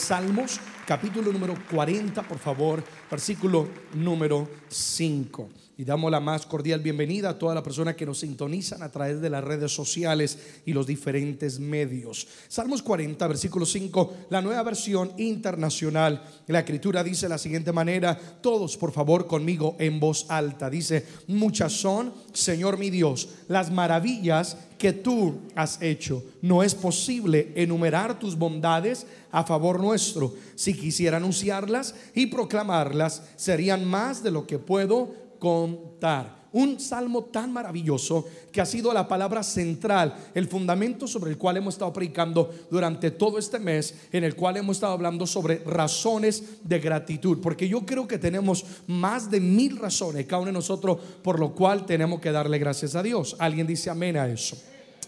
Salmos, 0.00 0.58
capítulo 0.86 1.30
número 1.30 1.54
40, 1.70 2.22
por 2.22 2.38
favor, 2.38 2.82
versículo 3.10 3.68
número 3.94 4.48
5. 4.68 5.69
Y 5.80 5.84
damos 5.86 6.10
la 6.10 6.20
más 6.20 6.44
cordial 6.44 6.80
bienvenida 6.80 7.30
a 7.30 7.38
toda 7.38 7.54
la 7.54 7.62
persona 7.62 7.96
que 7.96 8.04
nos 8.04 8.18
sintonizan 8.18 8.82
a 8.82 8.90
través 8.90 9.22
de 9.22 9.30
las 9.30 9.42
redes 9.42 9.72
sociales 9.72 10.38
y 10.66 10.74
los 10.74 10.86
diferentes 10.86 11.58
medios. 11.58 12.28
Salmos 12.48 12.82
40, 12.82 13.26
versículo 13.26 13.64
5, 13.64 14.26
la 14.28 14.42
nueva 14.42 14.62
versión 14.62 15.10
internacional. 15.16 16.22
La 16.48 16.58
escritura 16.58 17.02
dice 17.02 17.24
de 17.24 17.30
la 17.30 17.38
siguiente 17.38 17.72
manera, 17.72 18.14
todos 18.42 18.76
por 18.76 18.92
favor 18.92 19.26
conmigo 19.26 19.76
en 19.78 19.98
voz 19.98 20.26
alta. 20.28 20.68
Dice, 20.68 21.06
muchas 21.28 21.72
son, 21.72 22.12
Señor 22.34 22.76
mi 22.76 22.90
Dios, 22.90 23.30
las 23.48 23.70
maravillas 23.70 24.58
que 24.76 24.92
tú 24.92 25.38
has 25.54 25.80
hecho. 25.80 26.22
No 26.42 26.62
es 26.62 26.74
posible 26.74 27.52
enumerar 27.54 28.18
tus 28.18 28.36
bondades 28.36 29.06
a 29.32 29.44
favor 29.44 29.80
nuestro. 29.80 30.34
Si 30.56 30.74
quisiera 30.74 31.16
anunciarlas 31.16 31.94
y 32.14 32.26
proclamarlas, 32.26 33.22
serían 33.36 33.86
más 33.86 34.22
de 34.22 34.30
lo 34.30 34.46
que 34.46 34.58
puedo 34.58 35.29
contar. 35.40 36.38
Un 36.52 36.80
salmo 36.80 37.24
tan 37.24 37.52
maravilloso 37.52 38.26
que 38.50 38.60
ha 38.60 38.66
sido 38.66 38.92
la 38.92 39.06
palabra 39.06 39.44
central, 39.44 40.14
el 40.34 40.48
fundamento 40.48 41.06
sobre 41.06 41.30
el 41.30 41.38
cual 41.38 41.56
hemos 41.56 41.74
estado 41.74 41.92
predicando 41.92 42.52
durante 42.70 43.12
todo 43.12 43.38
este 43.38 43.60
mes, 43.60 43.94
en 44.10 44.24
el 44.24 44.34
cual 44.34 44.56
hemos 44.56 44.76
estado 44.76 44.92
hablando 44.92 45.28
sobre 45.28 45.58
razones 45.64 46.58
de 46.64 46.80
gratitud, 46.80 47.38
porque 47.40 47.68
yo 47.68 47.86
creo 47.86 48.08
que 48.08 48.18
tenemos 48.18 48.64
más 48.88 49.30
de 49.30 49.38
mil 49.38 49.76
razones, 49.78 50.26
cada 50.26 50.42
uno 50.42 50.48
de 50.48 50.54
nosotros, 50.54 50.98
por 51.22 51.38
lo 51.38 51.54
cual 51.54 51.86
tenemos 51.86 52.20
que 52.20 52.32
darle 52.32 52.58
gracias 52.58 52.96
a 52.96 53.02
Dios. 53.02 53.36
Alguien 53.38 53.68
dice 53.68 53.88
amén 53.88 54.16
a 54.16 54.26
eso. 54.26 54.56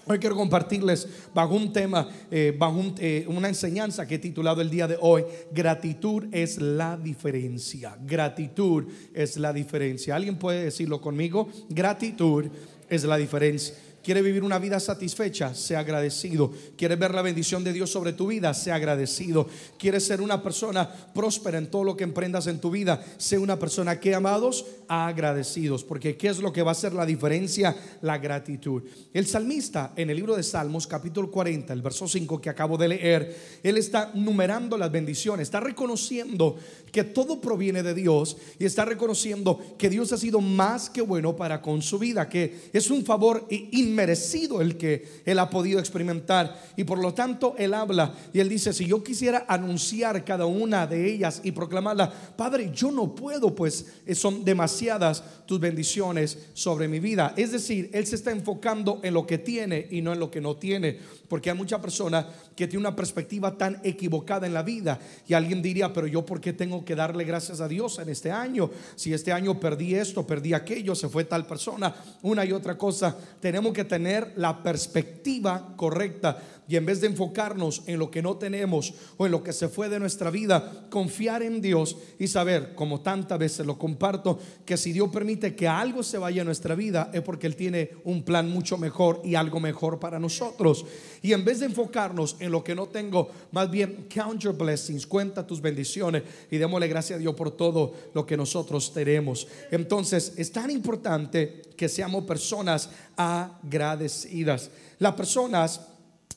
Hoy 0.05 0.19
quiero 0.19 0.34
compartirles 0.34 1.06
bajo 1.33 1.55
un 1.55 1.72
tema, 1.72 2.08
eh, 2.31 2.55
bajo 2.56 2.83
eh, 2.98 3.25
una 3.28 3.48
enseñanza 3.48 4.06
que 4.06 4.17
he 4.17 4.19
titulado 4.19 4.61
el 4.61 4.69
día 4.69 4.89
de 4.89 4.98
hoy, 5.00 5.25
gratitud 5.53 6.25
es 6.33 6.61
la 6.61 6.97
diferencia. 6.97 7.97
Gratitud 8.05 8.84
es 9.14 9.36
la 9.36 9.53
diferencia. 9.53 10.17
¿Alguien 10.17 10.36
puede 10.36 10.64
decirlo 10.64 11.00
conmigo? 11.00 11.48
Gratitud 11.69 12.47
es 12.89 13.05
la 13.05 13.17
diferencia. 13.17 13.77
Quiere 14.03 14.20
vivir 14.22 14.42
una 14.42 14.58
vida 14.58 14.81
satisfecha, 14.81 15.55
sea 15.55 15.81
agradecido. 15.81 16.53
Quiere 16.77 16.97
ver 16.97 17.14
la 17.14 17.22
bendición 17.22 17.62
de 17.62 17.72
Dios 17.72 17.91
sobre 17.91 18.12
tu 18.12 18.27
vida, 18.27 18.53
sea 18.53 18.75
agradecido. 18.75 19.47
Quiere 19.78 20.00
ser 20.00 20.20
una 20.20 20.42
persona 20.42 20.91
próspera 21.14 21.58
en 21.58 21.70
todo 21.70 21.84
lo 21.84 21.97
que 21.97 22.05
emprendas 22.05 22.47
en 22.48 22.61
tu 22.61 22.70
vida, 22.70 23.05
sea 23.19 23.39
una 23.39 23.58
persona 23.58 24.00
que 24.00 24.14
amados, 24.14 24.67
agradecidos. 24.89 25.84
Porque 25.84 26.17
¿qué 26.17 26.28
es 26.28 26.39
lo 26.39 26.53
que 26.53 26.62
va 26.62 26.70
a 26.70 26.73
hacer 26.73 26.92
la 26.95 27.06
diferencia? 27.06 27.77
La 28.00 28.19
gratitud. 28.19 28.83
El 29.12 29.27
salmista 29.27 29.92
en 29.97 30.11
el 30.11 30.17
libro 30.17 30.34
de 30.34 30.42
Salmos, 30.42 30.86
capítulo 30.86 31.30
40, 31.30 31.73
el 31.73 31.83
verso 31.83 32.08
5 32.08 32.41
que 32.41 32.50
acabo 32.50 32.77
de 32.77 32.89
leer, 32.89 33.36
él 33.62 33.78
está 33.78 34.11
numerando 34.14 34.77
las 34.77 34.91
bendiciones, 34.91 35.48
está 35.48 35.61
reconociendo 35.61 36.56
que 36.91 37.05
todo 37.05 37.41
proviene 37.41 37.83
de 37.83 37.95
Dios 37.95 38.36
y 38.58 38.64
está 38.64 38.84
reconociendo 38.84 39.61
que 39.78 39.89
Dios 39.89 40.12
ha 40.12 40.19
sido 40.19 40.41
más 40.41 40.91
que 40.91 41.00
bueno 41.00 41.36
para 41.36 41.62
con 41.62 41.83
su 41.83 41.98
vida, 41.98 42.28
que 42.28 42.70
es 42.73 42.91
un 42.91 43.05
favor 43.05 43.47
inmerecido 43.93 44.61
el 44.61 44.77
que 44.77 45.23
él 45.25 45.39
ha 45.39 45.51
podido 45.51 45.79
experimentar 45.79 46.61
y 46.77 46.85
por 46.85 46.98
lo 46.98 47.15
tanto 47.15 47.55
él 47.59 47.75
habla 47.75 48.15
y 48.33 48.41
él 48.41 48.48
dice, 48.48 48.73
si 48.73 48.87
yo 48.87 49.05
quisiera 49.05 49.45
anunciar 49.48 50.25
cada 50.25 50.47
una 50.47 50.87
de 50.87 51.12
ellas 51.12 51.41
y 51.45 51.53
proclamarla, 51.53 52.11
Padre, 52.37 52.70
yo 52.75 52.91
no 52.91 53.15
puedo, 53.15 53.55
pues 53.55 53.87
eh, 54.07 54.15
son 54.15 54.45
demasiadas 54.45 55.23
tus 55.47 55.61
bendiciones 55.61 56.39
sobre 56.55 56.89
mi 56.89 56.98
vida. 56.98 57.35
Es 57.37 57.53
decir, 57.53 57.91
él 57.93 58.07
se 58.07 58.17
está 58.17 58.31
enfocando 58.31 59.01
en 59.02 59.14
lo 59.14 59.27
que 59.27 59.39
tiene 59.39 59.86
y 59.91 60.01
no 60.01 60.13
en 60.13 60.20
lo 60.20 60.31
que 60.31 60.41
no 60.41 60.57
tiene, 60.57 60.98
porque 61.29 61.51
hay 61.51 61.57
mucha 61.57 61.81
persona 61.81 62.27
que 62.57 62.67
tiene 62.67 62.81
una 62.81 62.97
perspectiva 62.97 63.57
tan 63.57 63.81
equivocada 63.85 64.47
en 64.47 64.55
la 64.55 64.63
vida 64.63 64.98
y 65.27 65.35
alguien 65.35 65.63
diría, 65.63 65.92
pero 65.92 66.07
yo 66.07 66.25
por 66.25 66.41
qué 66.41 66.52
tengo 66.52 66.85
que 66.85 66.95
darle 66.95 67.25
gracias 67.25 67.61
a 67.61 67.69
Dios 67.69 67.98
en 67.98 68.08
este 68.08 68.31
año. 68.31 68.70
Si 68.97 69.13
este 69.13 69.33
año 69.33 69.58
perdí 69.58 69.95
esto, 69.95 70.27
perdí 70.27 70.55
aquello, 70.55 70.95
se 70.95 71.08
fue 71.08 71.25
tal 71.25 71.47
persona, 71.47 71.95
una 72.23 72.45
y 72.45 72.52
otra 72.52 72.77
cosa. 72.77 73.17
Tenemos 73.41 73.73
que 73.73 73.82
tener 73.85 74.33
la 74.37 74.63
perspectiva 74.63 75.75
correcta 75.77 76.39
y 76.68 76.77
en 76.77 76.86
vez 76.86 77.00
de 77.00 77.08
enfocarnos 77.08 77.83
en 77.86 77.98
lo 77.98 78.11
que 78.11 78.23
no 78.23 78.36
tenemos 78.36 78.95
o 79.17 79.27
en 79.27 79.33
lo 79.33 79.42
que 79.42 79.52
se 79.52 79.68
fue 79.68 79.89
de 79.89 79.98
nuestra 79.98 80.30
vida, 80.30 80.86
confiar 80.90 81.42
en 81.42 81.61
Dios 81.61 81.96
y 82.18 82.28
saber, 82.28 82.74
como 82.74 83.00
tantas 83.00 83.39
veces 83.39 83.67
lo 83.67 83.78
comparto, 83.78 84.39
que 84.64 84.77
si 84.77 84.92
Dios 84.92 85.11
permite 85.11 85.55
que 85.55 85.67
algo 85.67 86.02
se 86.02 86.18
vaya 86.18 86.42
a 86.42 86.45
nuestra 86.45 86.74
vida 86.74 87.11
es 87.12 87.22
porque 87.22 87.46
Él 87.46 87.56
tiene 87.56 87.90
un 88.05 88.22
plan 88.22 88.51
mucho 88.51 88.78
mejor 88.78 89.20
y 89.24 89.34
algo 89.34 89.61
mejor 89.61 89.98
para 89.98 90.18
nosotros. 90.18 90.86
Y 91.20 91.33
en 91.33 91.45
vez 91.45 91.61
de 91.61 91.67
enfocarnos 91.67 92.36
en 92.39 92.52
lo 92.52 92.62
que 92.62 92.74
no 92.74 92.86
tengo, 92.86 93.30
más 93.51 93.70
bien 93.70 94.06
count 94.12 94.40
your 94.40 94.56
blessings, 94.56 95.06
cuenta 95.06 95.46
tus 95.46 95.61
bendiciones 95.61 96.22
y 96.51 96.58
démosle 96.58 96.89
gracias 96.89 97.17
a 97.17 97.20
Dios 97.20 97.34
por 97.34 97.51
todo 97.51 97.92
lo 98.14 98.24
que 98.24 98.36
nosotros 98.36 98.92
tenemos. 98.92 99.46
Entonces, 99.70 100.34
es 100.36 100.52
tan 100.52 100.70
importante 100.70 101.62
que 101.77 101.89
seamos 101.89 102.24
personas 102.24 102.90
agradecidas. 103.17 104.70
Las 104.98 105.14
personas 105.14 105.80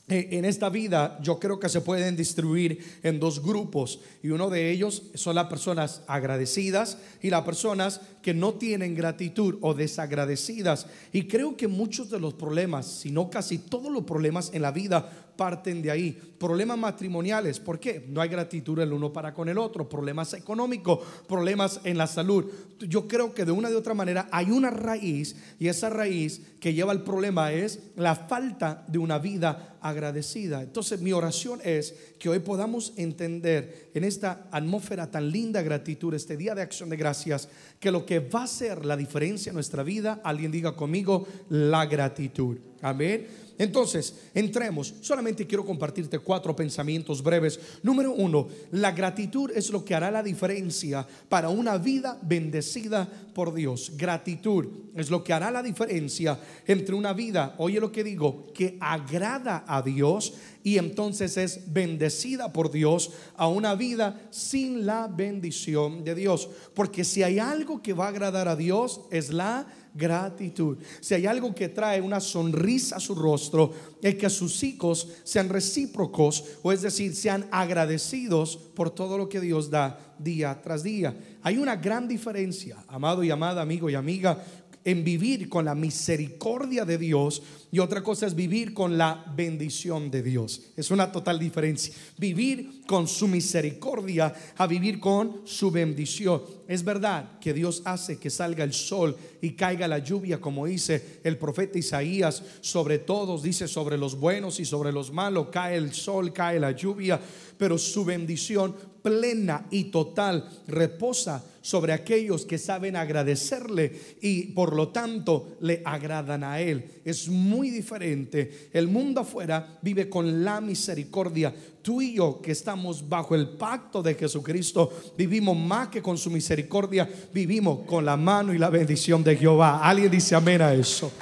en 0.08 0.44
esta 0.44 0.68
vida 0.68 1.18
yo 1.20 1.40
creo 1.40 1.58
que 1.58 1.68
se 1.68 1.80
pueden 1.80 2.14
distribuir 2.14 3.00
en 3.02 3.18
dos 3.18 3.42
grupos 3.42 3.98
y 4.22 4.28
uno 4.28 4.50
de 4.50 4.70
ellos 4.70 5.02
son 5.14 5.34
las 5.34 5.46
personas 5.46 6.02
agradecidas 6.06 6.98
y 7.20 7.30
las 7.30 7.42
personas 7.42 8.00
que 8.22 8.32
no 8.32 8.54
tienen 8.54 8.94
gratitud 8.94 9.58
o 9.62 9.74
desagradecidas. 9.74 10.86
Y 11.12 11.26
creo 11.26 11.56
que 11.56 11.66
muchos 11.66 12.08
de 12.08 12.20
los 12.20 12.34
problemas, 12.34 12.86
si 12.86 13.10
no 13.10 13.30
casi 13.30 13.58
todos 13.58 13.90
los 13.90 14.04
problemas 14.04 14.50
en 14.54 14.62
la 14.62 14.70
vida 14.70 15.25
parten 15.36 15.82
de 15.82 15.90
ahí. 15.90 16.12
Problemas 16.38 16.78
matrimoniales, 16.78 17.60
¿por 17.60 17.78
qué? 17.78 18.04
No 18.08 18.20
hay 18.20 18.28
gratitud 18.28 18.78
el 18.78 18.92
uno 18.92 19.12
para 19.12 19.32
con 19.32 19.48
el 19.48 19.58
otro. 19.58 19.88
Problemas 19.88 20.34
económicos, 20.34 21.00
problemas 21.28 21.80
en 21.84 21.98
la 21.98 22.06
salud. 22.06 22.46
Yo 22.80 23.06
creo 23.08 23.32
que 23.32 23.44
de 23.44 23.52
una 23.52 23.70
de 23.70 23.76
otra 23.76 23.94
manera 23.94 24.28
hay 24.30 24.50
una 24.50 24.70
raíz 24.70 25.36
y 25.58 25.68
esa 25.68 25.88
raíz 25.90 26.40
que 26.60 26.74
lleva 26.74 26.92
al 26.92 27.04
problema 27.04 27.52
es 27.52 27.80
la 27.96 28.14
falta 28.14 28.84
de 28.88 28.98
una 28.98 29.18
vida 29.18 29.76
agradecida. 29.80 30.62
Entonces 30.62 31.00
mi 31.00 31.12
oración 31.12 31.60
es 31.64 31.94
que 32.18 32.28
hoy 32.28 32.40
podamos 32.40 32.92
entender 32.96 33.90
en 33.94 34.04
esta 34.04 34.48
atmósfera 34.50 35.10
tan 35.10 35.30
linda 35.30 35.62
gratitud, 35.62 36.14
este 36.14 36.36
día 36.36 36.54
de 36.54 36.62
acción 36.62 36.88
de 36.88 36.96
gracias, 36.96 37.48
que 37.78 37.90
lo 37.90 38.04
que 38.04 38.20
va 38.20 38.44
a 38.44 38.48
ser 38.48 38.84
la 38.84 38.96
diferencia 38.96 39.50
en 39.50 39.54
nuestra 39.54 39.82
vida, 39.82 40.20
alguien 40.24 40.50
diga 40.50 40.74
conmigo, 40.74 41.26
la 41.48 41.86
gratitud. 41.86 42.58
Amén. 42.82 43.45
Entonces, 43.58 44.14
entremos. 44.34 44.94
Solamente 45.00 45.46
quiero 45.46 45.64
compartirte 45.64 46.18
cuatro 46.18 46.54
pensamientos 46.54 47.22
breves. 47.22 47.58
Número 47.82 48.12
uno, 48.12 48.48
la 48.72 48.92
gratitud 48.92 49.50
es 49.54 49.70
lo 49.70 49.84
que 49.84 49.94
hará 49.94 50.10
la 50.10 50.22
diferencia 50.22 51.06
para 51.28 51.48
una 51.48 51.78
vida 51.78 52.18
bendecida 52.22 53.08
por 53.34 53.54
Dios. 53.54 53.92
Gratitud 53.96 54.66
es 54.94 55.10
lo 55.10 55.22
que 55.22 55.32
hará 55.32 55.50
la 55.50 55.62
diferencia 55.62 56.38
entre 56.66 56.94
una 56.94 57.12
vida, 57.12 57.54
oye 57.58 57.80
lo 57.80 57.92
que 57.92 58.04
digo, 58.04 58.46
que 58.54 58.76
agrada 58.80 59.64
a 59.66 59.82
Dios 59.82 60.34
y 60.62 60.78
entonces 60.78 61.36
es 61.36 61.72
bendecida 61.72 62.52
por 62.52 62.70
Dios 62.70 63.12
a 63.36 63.46
una 63.46 63.74
vida 63.74 64.20
sin 64.30 64.84
la 64.84 65.06
bendición 65.06 66.02
de 66.02 66.14
Dios. 66.14 66.48
Porque 66.74 67.04
si 67.04 67.22
hay 67.22 67.38
algo 67.38 67.82
que 67.82 67.92
va 67.92 68.06
a 68.06 68.08
agradar 68.08 68.48
a 68.48 68.56
Dios 68.56 69.02
es 69.10 69.32
la 69.32 69.66
gratitud. 69.96 70.78
Si 71.00 71.14
hay 71.14 71.26
algo 71.26 71.54
que 71.54 71.68
trae 71.68 72.00
una 72.00 72.20
sonrisa 72.20 72.96
a 72.96 73.00
su 73.00 73.14
rostro, 73.14 73.72
es 74.02 74.14
que 74.16 74.28
sus 74.30 74.62
hijos 74.62 75.08
sean 75.24 75.48
recíprocos, 75.48 76.44
o 76.62 76.72
es 76.72 76.82
decir, 76.82 77.14
sean 77.14 77.46
agradecidos 77.50 78.56
por 78.56 78.90
todo 78.90 79.16
lo 79.18 79.28
que 79.28 79.40
Dios 79.40 79.70
da 79.70 80.14
día 80.18 80.60
tras 80.62 80.82
día. 80.82 81.16
Hay 81.42 81.58
una 81.58 81.76
gran 81.76 82.08
diferencia, 82.08 82.76
amado 82.88 83.22
y 83.24 83.30
amada, 83.30 83.62
amigo 83.62 83.88
y 83.90 83.94
amiga, 83.94 84.42
en 84.86 85.02
vivir 85.02 85.48
con 85.48 85.64
la 85.64 85.74
misericordia 85.74 86.84
de 86.84 86.96
Dios 86.96 87.42
y 87.72 87.80
otra 87.80 88.04
cosa 88.04 88.24
es 88.24 88.36
vivir 88.36 88.72
con 88.72 88.96
la 88.96 89.24
bendición 89.36 90.12
de 90.12 90.22
Dios. 90.22 90.62
Es 90.76 90.92
una 90.92 91.10
total 91.10 91.40
diferencia. 91.40 91.92
Vivir 92.16 92.82
con 92.86 93.08
su 93.08 93.26
misericordia 93.26 94.32
a 94.56 94.66
vivir 94.68 95.00
con 95.00 95.42
su 95.44 95.72
bendición. 95.72 96.40
Es 96.68 96.84
verdad 96.84 97.40
que 97.40 97.52
Dios 97.52 97.82
hace 97.84 98.18
que 98.18 98.30
salga 98.30 98.62
el 98.62 98.72
sol 98.72 99.16
y 99.42 99.50
caiga 99.50 99.88
la 99.88 99.98
lluvia, 99.98 100.40
como 100.40 100.66
dice 100.66 101.18
el 101.24 101.36
profeta 101.36 101.80
Isaías, 101.80 102.44
sobre 102.60 103.00
todos, 103.00 103.42
dice 103.42 103.66
sobre 103.66 103.98
los 103.98 104.16
buenos 104.16 104.60
y 104.60 104.64
sobre 104.64 104.92
los 104.92 105.12
malos, 105.12 105.48
cae 105.50 105.76
el 105.76 105.92
sol, 105.92 106.32
cae 106.32 106.60
la 106.60 106.70
lluvia, 106.70 107.20
pero 107.58 107.76
su 107.76 108.04
bendición 108.04 108.76
plena 109.06 109.66
y 109.70 109.84
total 109.84 110.50
reposa 110.66 111.44
sobre 111.62 111.92
aquellos 111.92 112.44
que 112.44 112.58
saben 112.58 112.96
agradecerle 112.96 114.16
y 114.20 114.46
por 114.46 114.74
lo 114.74 114.88
tanto 114.88 115.56
le 115.60 115.80
agradan 115.84 116.42
a 116.42 116.60
Él. 116.60 116.84
Es 117.04 117.28
muy 117.28 117.70
diferente. 117.70 118.68
El 118.72 118.88
mundo 118.88 119.20
afuera 119.20 119.78
vive 119.80 120.08
con 120.08 120.42
la 120.42 120.60
misericordia. 120.60 121.54
Tú 121.82 122.02
y 122.02 122.14
yo 122.14 122.40
que 122.42 122.50
estamos 122.50 123.08
bajo 123.08 123.36
el 123.36 123.50
pacto 123.50 124.02
de 124.02 124.16
Jesucristo, 124.16 124.92
vivimos 125.16 125.56
más 125.56 125.86
que 125.86 126.02
con 126.02 126.18
su 126.18 126.28
misericordia, 126.28 127.08
vivimos 127.32 127.86
con 127.86 128.04
la 128.04 128.16
mano 128.16 128.52
y 128.52 128.58
la 128.58 128.70
bendición 128.70 129.22
de 129.22 129.36
Jehová. 129.36 129.86
Alguien 129.88 130.10
dice 130.10 130.34
amén 130.34 130.62
a 130.62 130.74
eso. 130.74 131.12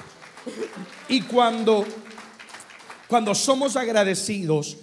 Y 1.10 1.20
cuando, 1.20 1.84
cuando 3.08 3.34
somos 3.34 3.76
agradecidos, 3.76 4.78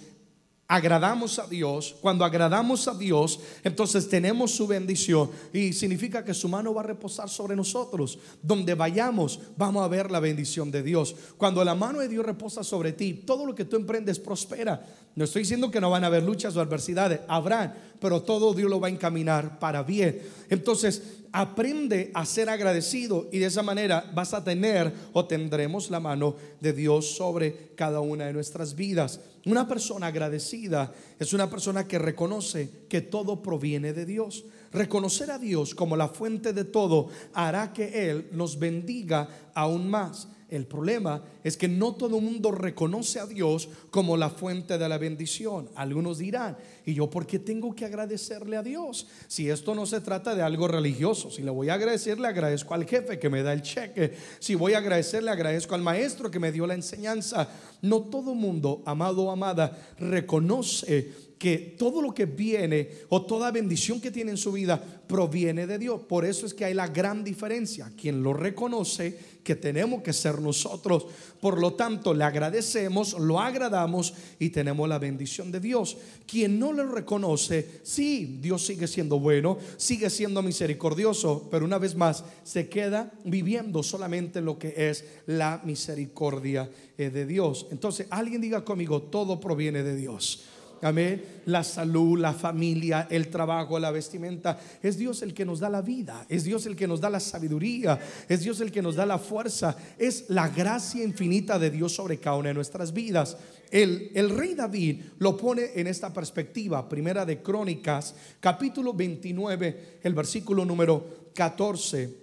agradamos 0.72 1.38
a 1.38 1.46
Dios, 1.46 1.96
cuando 2.00 2.24
agradamos 2.24 2.88
a 2.88 2.94
Dios, 2.94 3.40
entonces 3.62 4.08
tenemos 4.08 4.52
su 4.52 4.66
bendición 4.66 5.30
y 5.52 5.74
significa 5.74 6.24
que 6.24 6.32
su 6.32 6.48
mano 6.48 6.72
va 6.72 6.80
a 6.80 6.84
reposar 6.84 7.28
sobre 7.28 7.54
nosotros. 7.54 8.18
Donde 8.40 8.74
vayamos, 8.74 9.38
vamos 9.58 9.84
a 9.84 9.88
ver 9.88 10.10
la 10.10 10.18
bendición 10.18 10.70
de 10.70 10.82
Dios. 10.82 11.14
Cuando 11.36 11.62
la 11.62 11.74
mano 11.74 11.98
de 11.98 12.08
Dios 12.08 12.24
reposa 12.24 12.64
sobre 12.64 12.92
ti, 12.92 13.12
todo 13.12 13.44
lo 13.44 13.54
que 13.54 13.66
tú 13.66 13.76
emprendes 13.76 14.18
prospera. 14.18 14.82
No 15.14 15.24
estoy 15.24 15.42
diciendo 15.42 15.70
que 15.70 15.78
no 15.78 15.90
van 15.90 16.04
a 16.04 16.06
haber 16.06 16.22
luchas 16.22 16.56
o 16.56 16.62
adversidades, 16.62 17.20
habrán, 17.28 17.74
pero 18.00 18.22
todo 18.22 18.54
Dios 18.54 18.70
lo 18.70 18.80
va 18.80 18.86
a 18.86 18.90
encaminar 18.90 19.58
para 19.58 19.82
bien. 19.82 20.22
Entonces, 20.48 21.02
aprende 21.32 22.10
a 22.14 22.26
ser 22.26 22.50
agradecido 22.50 23.28
y 23.32 23.38
de 23.38 23.46
esa 23.46 23.62
manera 23.62 24.10
vas 24.14 24.34
a 24.34 24.44
tener 24.44 24.92
o 25.12 25.24
tendremos 25.24 25.90
la 25.90 25.98
mano 25.98 26.36
de 26.60 26.72
Dios 26.72 27.16
sobre 27.16 27.72
cada 27.74 28.00
una 28.00 28.26
de 28.26 28.34
nuestras 28.34 28.74
vidas. 28.74 29.20
Una 29.46 29.66
persona 29.66 30.08
agradecida 30.08 30.92
es 31.18 31.32
una 31.32 31.50
persona 31.50 31.88
que 31.88 31.98
reconoce 31.98 32.86
que 32.88 33.00
todo 33.00 33.42
proviene 33.42 33.92
de 33.92 34.06
Dios. 34.06 34.44
Reconocer 34.72 35.30
a 35.30 35.38
Dios 35.38 35.74
como 35.74 35.96
la 35.96 36.08
fuente 36.08 36.52
de 36.52 36.64
todo 36.64 37.08
hará 37.32 37.72
que 37.72 38.10
Él 38.10 38.28
nos 38.32 38.58
bendiga 38.58 39.28
aún 39.54 39.90
más. 39.90 40.28
El 40.52 40.66
problema 40.66 41.24
es 41.42 41.56
que 41.56 41.66
no 41.66 41.94
todo 41.94 42.18
el 42.18 42.24
mundo 42.24 42.52
reconoce 42.52 43.18
a 43.18 43.24
Dios 43.24 43.70
como 43.90 44.18
la 44.18 44.28
fuente 44.28 44.76
de 44.76 44.86
la 44.86 44.98
bendición. 44.98 45.70
Algunos 45.76 46.18
dirán, 46.18 46.58
¿y 46.84 46.92
yo 46.92 47.08
por 47.08 47.26
qué 47.26 47.38
tengo 47.38 47.74
que 47.74 47.86
agradecerle 47.86 48.58
a 48.58 48.62
Dios? 48.62 49.06
Si 49.28 49.48
esto 49.48 49.74
no 49.74 49.86
se 49.86 50.02
trata 50.02 50.34
de 50.34 50.42
algo 50.42 50.68
religioso, 50.68 51.30
si 51.30 51.40
le 51.40 51.50
voy 51.50 51.70
a 51.70 51.74
agradecer, 51.74 52.20
le 52.20 52.28
agradezco 52.28 52.74
al 52.74 52.84
jefe 52.84 53.18
que 53.18 53.30
me 53.30 53.42
da 53.42 53.54
el 53.54 53.62
cheque. 53.62 54.12
Si 54.40 54.54
voy 54.54 54.74
a 54.74 54.78
agradecer, 54.78 55.22
le 55.22 55.30
agradezco 55.30 55.74
al 55.74 55.80
maestro 55.80 56.30
que 56.30 56.38
me 56.38 56.52
dio 56.52 56.66
la 56.66 56.74
enseñanza. 56.74 57.48
No 57.80 58.02
todo 58.02 58.34
mundo, 58.34 58.82
amado 58.84 59.22
o 59.22 59.30
amada, 59.30 59.78
reconoce 59.98 61.31
que 61.42 61.74
todo 61.76 62.00
lo 62.00 62.14
que 62.14 62.26
viene 62.26 62.88
o 63.08 63.22
toda 63.26 63.50
bendición 63.50 64.00
que 64.00 64.12
tiene 64.12 64.30
en 64.30 64.36
su 64.36 64.52
vida 64.52 64.80
proviene 65.08 65.66
de 65.66 65.76
Dios. 65.76 66.00
Por 66.08 66.24
eso 66.24 66.46
es 66.46 66.54
que 66.54 66.64
hay 66.64 66.72
la 66.72 66.86
gran 66.86 67.24
diferencia. 67.24 67.90
Quien 68.00 68.22
lo 68.22 68.32
reconoce, 68.32 69.18
que 69.42 69.56
tenemos 69.56 70.02
que 70.02 70.12
ser 70.12 70.40
nosotros. 70.40 71.04
Por 71.40 71.60
lo 71.60 71.72
tanto, 71.74 72.14
le 72.14 72.22
agradecemos, 72.22 73.18
lo 73.18 73.40
agradamos 73.40 74.14
y 74.38 74.50
tenemos 74.50 74.88
la 74.88 75.00
bendición 75.00 75.50
de 75.50 75.58
Dios. 75.58 75.96
Quien 76.28 76.60
no 76.60 76.72
lo 76.72 76.86
reconoce, 76.86 77.80
sí, 77.82 78.38
Dios 78.40 78.64
sigue 78.64 78.86
siendo 78.86 79.18
bueno, 79.18 79.58
sigue 79.78 80.10
siendo 80.10 80.44
misericordioso, 80.44 81.48
pero 81.50 81.64
una 81.64 81.78
vez 81.78 81.96
más 81.96 82.22
se 82.44 82.68
queda 82.68 83.10
viviendo 83.24 83.82
solamente 83.82 84.40
lo 84.40 84.60
que 84.60 84.74
es 84.76 85.04
la 85.26 85.60
misericordia 85.64 86.70
eh, 86.96 87.10
de 87.10 87.26
Dios. 87.26 87.66
Entonces, 87.72 88.06
alguien 88.10 88.40
diga 88.40 88.64
conmigo, 88.64 89.02
todo 89.02 89.40
proviene 89.40 89.82
de 89.82 89.96
Dios. 89.96 90.44
Amén. 90.82 91.42
La 91.46 91.62
salud, 91.62 92.18
la 92.18 92.32
familia, 92.32 93.06
el 93.08 93.28
trabajo, 93.28 93.78
la 93.78 93.92
vestimenta. 93.92 94.58
Es 94.82 94.98
Dios 94.98 95.22
el 95.22 95.32
que 95.32 95.44
nos 95.44 95.60
da 95.60 95.68
la 95.68 95.80
vida. 95.80 96.26
Es 96.28 96.42
Dios 96.42 96.66
el 96.66 96.74
que 96.74 96.88
nos 96.88 97.00
da 97.00 97.08
la 97.08 97.20
sabiduría. 97.20 98.00
Es 98.28 98.40
Dios 98.40 98.60
el 98.60 98.72
que 98.72 98.82
nos 98.82 98.96
da 98.96 99.06
la 99.06 99.18
fuerza. 99.18 99.76
Es 99.96 100.24
la 100.28 100.48
gracia 100.48 101.04
infinita 101.04 101.58
de 101.58 101.70
Dios 101.70 101.94
sobre 101.94 102.18
cada 102.18 102.36
una 102.36 102.48
de 102.48 102.54
nuestras 102.54 102.92
vidas. 102.92 103.36
El, 103.70 104.10
el 104.14 104.30
rey 104.30 104.54
David 104.54 105.02
lo 105.18 105.36
pone 105.36 105.70
en 105.76 105.86
esta 105.86 106.12
perspectiva. 106.12 106.88
Primera 106.88 107.24
de 107.24 107.40
Crónicas, 107.40 108.16
capítulo 108.40 108.92
29, 108.92 110.00
el 110.02 110.14
versículo 110.14 110.64
número 110.64 111.30
14 111.32 112.21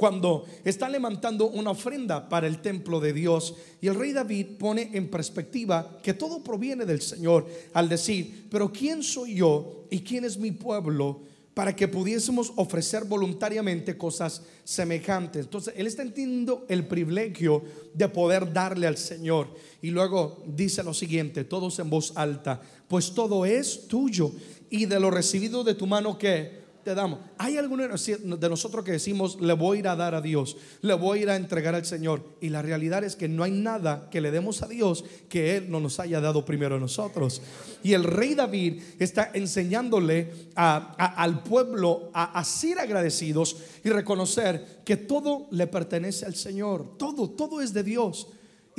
cuando 0.00 0.46
está 0.64 0.88
levantando 0.88 1.50
una 1.50 1.72
ofrenda 1.72 2.26
para 2.26 2.46
el 2.46 2.62
templo 2.62 3.00
de 3.00 3.12
Dios. 3.12 3.54
Y 3.82 3.88
el 3.88 3.96
rey 3.96 4.14
David 4.14 4.56
pone 4.58 4.88
en 4.94 5.10
perspectiva 5.10 6.00
que 6.02 6.14
todo 6.14 6.42
proviene 6.42 6.86
del 6.86 7.02
Señor 7.02 7.46
al 7.74 7.90
decir, 7.90 8.46
pero 8.50 8.72
¿quién 8.72 9.02
soy 9.02 9.34
yo 9.34 9.84
y 9.90 10.00
quién 10.00 10.24
es 10.24 10.38
mi 10.38 10.52
pueblo? 10.52 11.20
para 11.52 11.74
que 11.74 11.88
pudiésemos 11.88 12.52
ofrecer 12.56 13.04
voluntariamente 13.04 13.98
cosas 13.98 14.40
semejantes. 14.64 15.44
Entonces, 15.44 15.74
él 15.76 15.88
está 15.88 16.00
entendiendo 16.00 16.64
el 16.68 16.86
privilegio 16.86 17.64
de 17.92 18.08
poder 18.08 18.50
darle 18.50 18.86
al 18.86 18.96
Señor. 18.96 19.48
Y 19.82 19.90
luego 19.90 20.42
dice 20.46 20.82
lo 20.84 20.94
siguiente, 20.94 21.44
todos 21.44 21.78
en 21.80 21.90
voz 21.90 22.12
alta, 22.14 22.62
pues 22.88 23.12
todo 23.12 23.44
es 23.44 23.88
tuyo 23.88 24.30
y 24.70 24.86
de 24.86 25.00
lo 25.00 25.10
recibido 25.10 25.64
de 25.64 25.74
tu 25.74 25.86
mano 25.86 26.16
que 26.16 26.59
te 26.84 26.94
damos. 26.94 27.20
Hay 27.38 27.56
algunos 27.56 28.06
de 28.06 28.48
nosotros 28.48 28.84
que 28.84 28.92
decimos, 28.92 29.40
le 29.40 29.52
voy 29.52 29.76
a 29.76 29.80
ir 29.80 29.88
a 29.88 29.96
dar 29.96 30.14
a 30.14 30.20
Dios, 30.20 30.56
le 30.82 30.94
voy 30.94 31.18
a 31.18 31.22
ir 31.22 31.30
a 31.30 31.36
entregar 31.36 31.74
al 31.74 31.84
Señor. 31.84 32.22
Y 32.40 32.48
la 32.48 32.62
realidad 32.62 33.04
es 33.04 33.16
que 33.16 33.28
no 33.28 33.42
hay 33.42 33.52
nada 33.52 34.08
que 34.10 34.20
le 34.20 34.30
demos 34.30 34.62
a 34.62 34.68
Dios 34.68 35.04
que 35.28 35.56
Él 35.56 35.70
no 35.70 35.80
nos 35.80 36.00
haya 36.00 36.20
dado 36.20 36.44
primero 36.44 36.76
a 36.76 36.80
nosotros. 36.80 37.42
Y 37.82 37.92
el 37.92 38.04
rey 38.04 38.34
David 38.34 38.82
está 38.98 39.30
enseñándole 39.34 40.32
al 40.54 41.42
pueblo 41.42 42.10
a, 42.12 42.38
a 42.38 42.44
ser 42.44 42.78
agradecidos 42.78 43.56
y 43.84 43.90
reconocer 43.90 44.80
que 44.84 44.96
todo 44.96 45.46
le 45.50 45.66
pertenece 45.66 46.26
al 46.26 46.34
Señor. 46.34 46.96
Todo, 46.98 47.30
todo 47.30 47.60
es 47.60 47.72
de 47.72 47.82
Dios. 47.82 48.28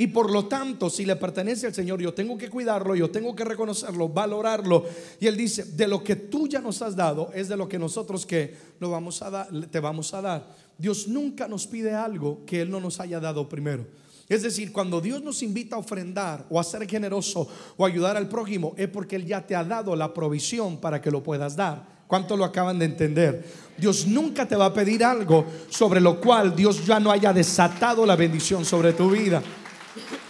Y 0.02 0.08
por 0.08 0.32
lo 0.32 0.46
tanto, 0.46 0.90
si 0.90 1.04
le 1.04 1.14
pertenece 1.14 1.68
al 1.68 1.74
Señor, 1.74 2.02
yo 2.02 2.12
tengo 2.12 2.36
que 2.36 2.50
cuidarlo, 2.50 2.96
yo 2.96 3.08
tengo 3.08 3.36
que 3.36 3.44
reconocerlo, 3.44 4.08
valorarlo. 4.08 4.84
Y 5.20 5.28
Él 5.28 5.36
dice, 5.36 5.62
de 5.62 5.86
lo 5.86 6.02
que 6.02 6.16
tú 6.16 6.48
ya 6.48 6.60
nos 6.60 6.82
has 6.82 6.96
dado, 6.96 7.30
es 7.32 7.46
de 7.46 7.56
lo 7.56 7.68
que 7.68 7.78
nosotros 7.78 8.26
que 8.26 8.52
lo 8.80 8.90
vamos 8.90 9.22
a 9.22 9.30
dar, 9.30 9.48
te 9.70 9.78
vamos 9.78 10.12
a 10.12 10.20
dar. 10.20 10.56
Dios 10.76 11.06
nunca 11.06 11.46
nos 11.46 11.68
pide 11.68 11.94
algo 11.94 12.44
que 12.44 12.62
Él 12.62 12.70
no 12.72 12.80
nos 12.80 12.98
haya 12.98 13.20
dado 13.20 13.48
primero. 13.48 13.86
Es 14.28 14.42
decir, 14.42 14.72
cuando 14.72 15.00
Dios 15.00 15.22
nos 15.22 15.40
invita 15.40 15.76
a 15.76 15.78
ofrendar 15.78 16.46
o 16.50 16.58
a 16.58 16.64
ser 16.64 16.84
generoso 16.88 17.46
o 17.76 17.86
ayudar 17.86 18.16
al 18.16 18.28
prójimo, 18.28 18.74
es 18.76 18.88
porque 18.88 19.14
Él 19.14 19.24
ya 19.24 19.46
te 19.46 19.54
ha 19.54 19.62
dado 19.62 19.94
la 19.94 20.12
provisión 20.12 20.78
para 20.78 21.00
que 21.00 21.12
lo 21.12 21.22
puedas 21.22 21.54
dar. 21.54 22.02
¿Cuánto 22.08 22.36
lo 22.36 22.44
acaban 22.44 22.76
de 22.80 22.86
entender? 22.86 23.44
Dios 23.78 24.04
nunca 24.04 24.48
te 24.48 24.56
va 24.56 24.66
a 24.66 24.74
pedir 24.74 25.04
algo 25.04 25.46
sobre 25.70 26.00
lo 26.00 26.20
cual 26.20 26.56
Dios 26.56 26.84
ya 26.84 26.98
no 26.98 27.12
haya 27.12 27.32
desatado 27.32 28.04
la 28.04 28.16
bendición 28.16 28.64
sobre 28.64 28.94
tu 28.94 29.08
vida. 29.08 29.40
Yeah. 29.94 30.16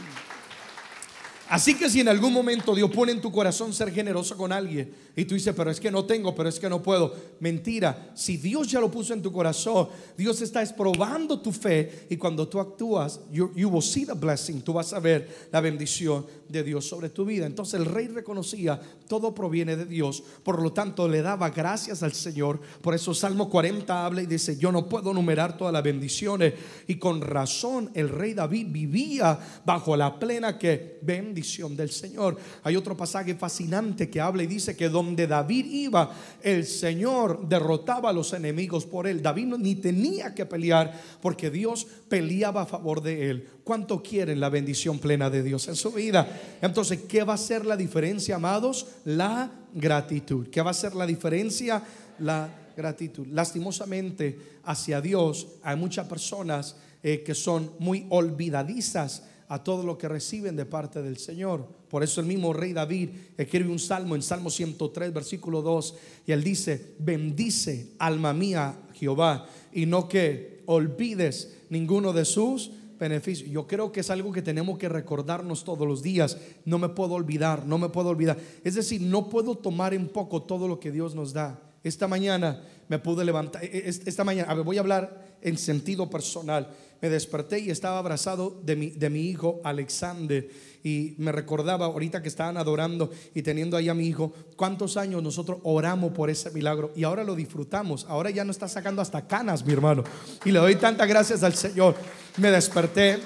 Así 1.52 1.74
que 1.74 1.90
si 1.90 2.00
en 2.00 2.08
algún 2.08 2.32
momento 2.32 2.74
Dios 2.74 2.90
pone 2.90 3.12
en 3.12 3.20
tu 3.20 3.30
corazón 3.30 3.74
ser 3.74 3.92
generoso 3.92 4.38
con 4.38 4.52
alguien 4.52 4.90
y 5.14 5.26
tú 5.26 5.34
dices, 5.34 5.52
pero 5.54 5.70
es 5.70 5.78
que 5.78 5.90
no 5.90 6.06
tengo, 6.06 6.34
pero 6.34 6.48
es 6.48 6.58
que 6.58 6.66
no 6.66 6.82
puedo, 6.82 7.14
mentira, 7.40 8.10
si 8.14 8.38
Dios 8.38 8.68
ya 8.68 8.80
lo 8.80 8.90
puso 8.90 9.12
en 9.12 9.20
tu 9.20 9.30
corazón, 9.30 9.90
Dios 10.16 10.40
está 10.40 10.64
probando 10.74 11.42
tu 11.42 11.52
fe 11.52 12.06
y 12.08 12.16
cuando 12.16 12.48
tú 12.48 12.58
actúas, 12.58 13.20
you, 13.30 13.50
will 13.68 13.82
see 13.82 14.06
the 14.06 14.14
blessing, 14.14 14.62
tú 14.62 14.72
vas 14.72 14.94
a 14.94 14.98
ver 14.98 15.48
la 15.52 15.60
bendición 15.60 16.24
de 16.48 16.62
Dios 16.62 16.86
sobre 16.88 17.10
tu 17.10 17.26
vida. 17.26 17.44
Entonces 17.44 17.78
el 17.78 17.84
rey 17.84 18.08
reconocía, 18.08 18.80
todo 19.06 19.34
proviene 19.34 19.76
de 19.76 19.84
Dios, 19.84 20.22
por 20.42 20.62
lo 20.62 20.72
tanto 20.72 21.06
le 21.06 21.20
daba 21.20 21.50
gracias 21.50 22.02
al 22.02 22.14
Señor. 22.14 22.60
Por 22.80 22.94
eso 22.94 23.12
Salmo 23.12 23.50
40 23.50 24.06
habla 24.06 24.22
y 24.22 24.26
dice, 24.26 24.56
yo 24.56 24.72
no 24.72 24.88
puedo 24.88 25.12
numerar 25.12 25.58
todas 25.58 25.74
las 25.74 25.82
bendiciones. 25.82 26.54
Y 26.86 26.94
con 26.94 27.20
razón 27.20 27.90
el 27.92 28.08
rey 28.08 28.32
David 28.32 28.68
vivía 28.70 29.38
bajo 29.66 29.94
la 29.98 30.18
plena 30.18 30.56
que 30.56 30.98
bendición 31.02 31.41
del 31.42 31.90
Señor. 31.90 32.36
Hay 32.62 32.76
otro 32.76 32.96
pasaje 32.96 33.34
fascinante 33.34 34.08
que 34.08 34.20
habla 34.20 34.42
y 34.42 34.46
dice 34.46 34.76
que 34.76 34.88
donde 34.88 35.26
David 35.26 35.66
iba, 35.66 36.14
el 36.42 36.64
Señor 36.64 37.48
derrotaba 37.48 38.10
a 38.10 38.12
los 38.12 38.32
enemigos 38.32 38.86
por 38.86 39.06
él. 39.06 39.22
David 39.22 39.46
ni 39.58 39.74
tenía 39.74 40.34
que 40.34 40.46
pelear 40.46 40.92
porque 41.20 41.50
Dios 41.50 41.86
peleaba 42.08 42.62
a 42.62 42.66
favor 42.66 43.02
de 43.02 43.30
él. 43.30 43.48
¿Cuánto 43.64 44.02
quieren 44.02 44.40
la 44.40 44.48
bendición 44.48 44.98
plena 44.98 45.30
de 45.30 45.42
Dios 45.42 45.68
en 45.68 45.76
su 45.76 45.92
vida? 45.92 46.26
Entonces, 46.60 47.00
¿qué 47.08 47.24
va 47.24 47.34
a 47.34 47.38
ser 47.38 47.66
la 47.66 47.76
diferencia, 47.76 48.36
amados? 48.36 48.86
La 49.04 49.50
gratitud. 49.74 50.48
¿Qué 50.48 50.62
va 50.62 50.70
a 50.70 50.74
ser 50.74 50.94
la 50.94 51.06
diferencia? 51.06 51.82
La 52.20 52.48
gratitud. 52.76 53.26
Lastimosamente, 53.28 54.60
hacia 54.64 55.00
Dios 55.00 55.46
hay 55.62 55.76
muchas 55.76 56.06
personas 56.06 56.76
eh, 57.02 57.22
que 57.24 57.34
son 57.34 57.72
muy 57.78 58.06
olvidadizas 58.10 59.24
a 59.52 59.62
todo 59.62 59.82
lo 59.82 59.98
que 59.98 60.08
reciben 60.08 60.56
de 60.56 60.64
parte 60.64 61.02
del 61.02 61.18
Señor. 61.18 61.68
Por 61.90 62.02
eso 62.02 62.22
el 62.22 62.26
mismo 62.26 62.54
rey 62.54 62.72
David 62.72 63.10
escribe 63.36 63.70
un 63.70 63.78
salmo 63.78 64.14
en 64.14 64.22
Salmo 64.22 64.48
103, 64.48 65.12
versículo 65.12 65.60
2, 65.60 65.94
y 66.26 66.32
él 66.32 66.42
dice, 66.42 66.94
bendice 66.98 67.88
alma 67.98 68.32
mía 68.32 68.80
Jehová, 68.94 69.46
y 69.70 69.84
no 69.84 70.08
que 70.08 70.62
olvides 70.64 71.54
ninguno 71.68 72.14
de 72.14 72.24
sus 72.24 72.70
beneficio. 72.98 73.46
Yo 73.46 73.66
creo 73.66 73.92
que 73.92 74.00
es 74.00 74.08
algo 74.08 74.32
que 74.32 74.40
tenemos 74.40 74.78
que 74.78 74.88
recordarnos 74.88 75.64
todos 75.64 75.86
los 75.86 76.02
días. 76.02 76.38
No 76.64 76.78
me 76.78 76.88
puedo 76.88 77.12
olvidar, 77.12 77.66
no 77.66 77.76
me 77.76 77.90
puedo 77.90 78.08
olvidar. 78.08 78.38
Es 78.64 78.76
decir, 78.76 79.02
no 79.02 79.28
puedo 79.28 79.54
tomar 79.56 79.92
en 79.92 80.08
poco 80.08 80.44
todo 80.44 80.66
lo 80.66 80.80
que 80.80 80.92
Dios 80.92 81.14
nos 81.14 81.34
da. 81.34 81.60
Esta 81.84 82.06
mañana 82.06 82.62
me 82.88 82.98
pude 82.98 83.24
levantar, 83.24 83.64
e, 83.64 83.66
e, 83.66 83.88
esta 83.88 84.24
mañana, 84.24 84.54
voy 84.54 84.76
a 84.76 84.80
hablar 84.80 85.36
en 85.40 85.58
sentido 85.58 86.08
personal. 86.08 86.68
Me 87.00 87.08
desperté 87.08 87.58
y 87.58 87.70
estaba 87.70 87.98
abrazado 87.98 88.60
de 88.62 88.76
mi, 88.76 88.90
de 88.90 89.10
mi 89.10 89.22
hijo 89.22 89.60
Alexander 89.64 90.48
y 90.84 91.14
me 91.18 91.32
recordaba 91.32 91.86
ahorita 91.86 92.22
que 92.22 92.28
estaban 92.28 92.56
adorando 92.56 93.10
y 93.34 93.42
teniendo 93.42 93.76
ahí 93.76 93.88
a 93.88 93.94
mi 93.94 94.06
hijo, 94.06 94.32
cuántos 94.56 94.96
años 94.96 95.22
nosotros 95.22 95.58
oramos 95.64 96.12
por 96.12 96.30
ese 96.30 96.50
milagro 96.50 96.92
y 96.94 97.02
ahora 97.02 97.24
lo 97.24 97.34
disfrutamos. 97.34 98.06
Ahora 98.08 98.30
ya 98.30 98.44
no 98.44 98.52
está 98.52 98.68
sacando 98.68 99.02
hasta 99.02 99.26
canas, 99.26 99.64
mi 99.64 99.72
hermano. 99.72 100.04
Y 100.44 100.52
le 100.52 100.60
doy 100.60 100.76
tantas 100.76 101.08
gracias 101.08 101.42
al 101.42 101.54
Señor. 101.54 101.96
Me 102.36 102.52
desperté, 102.52 103.18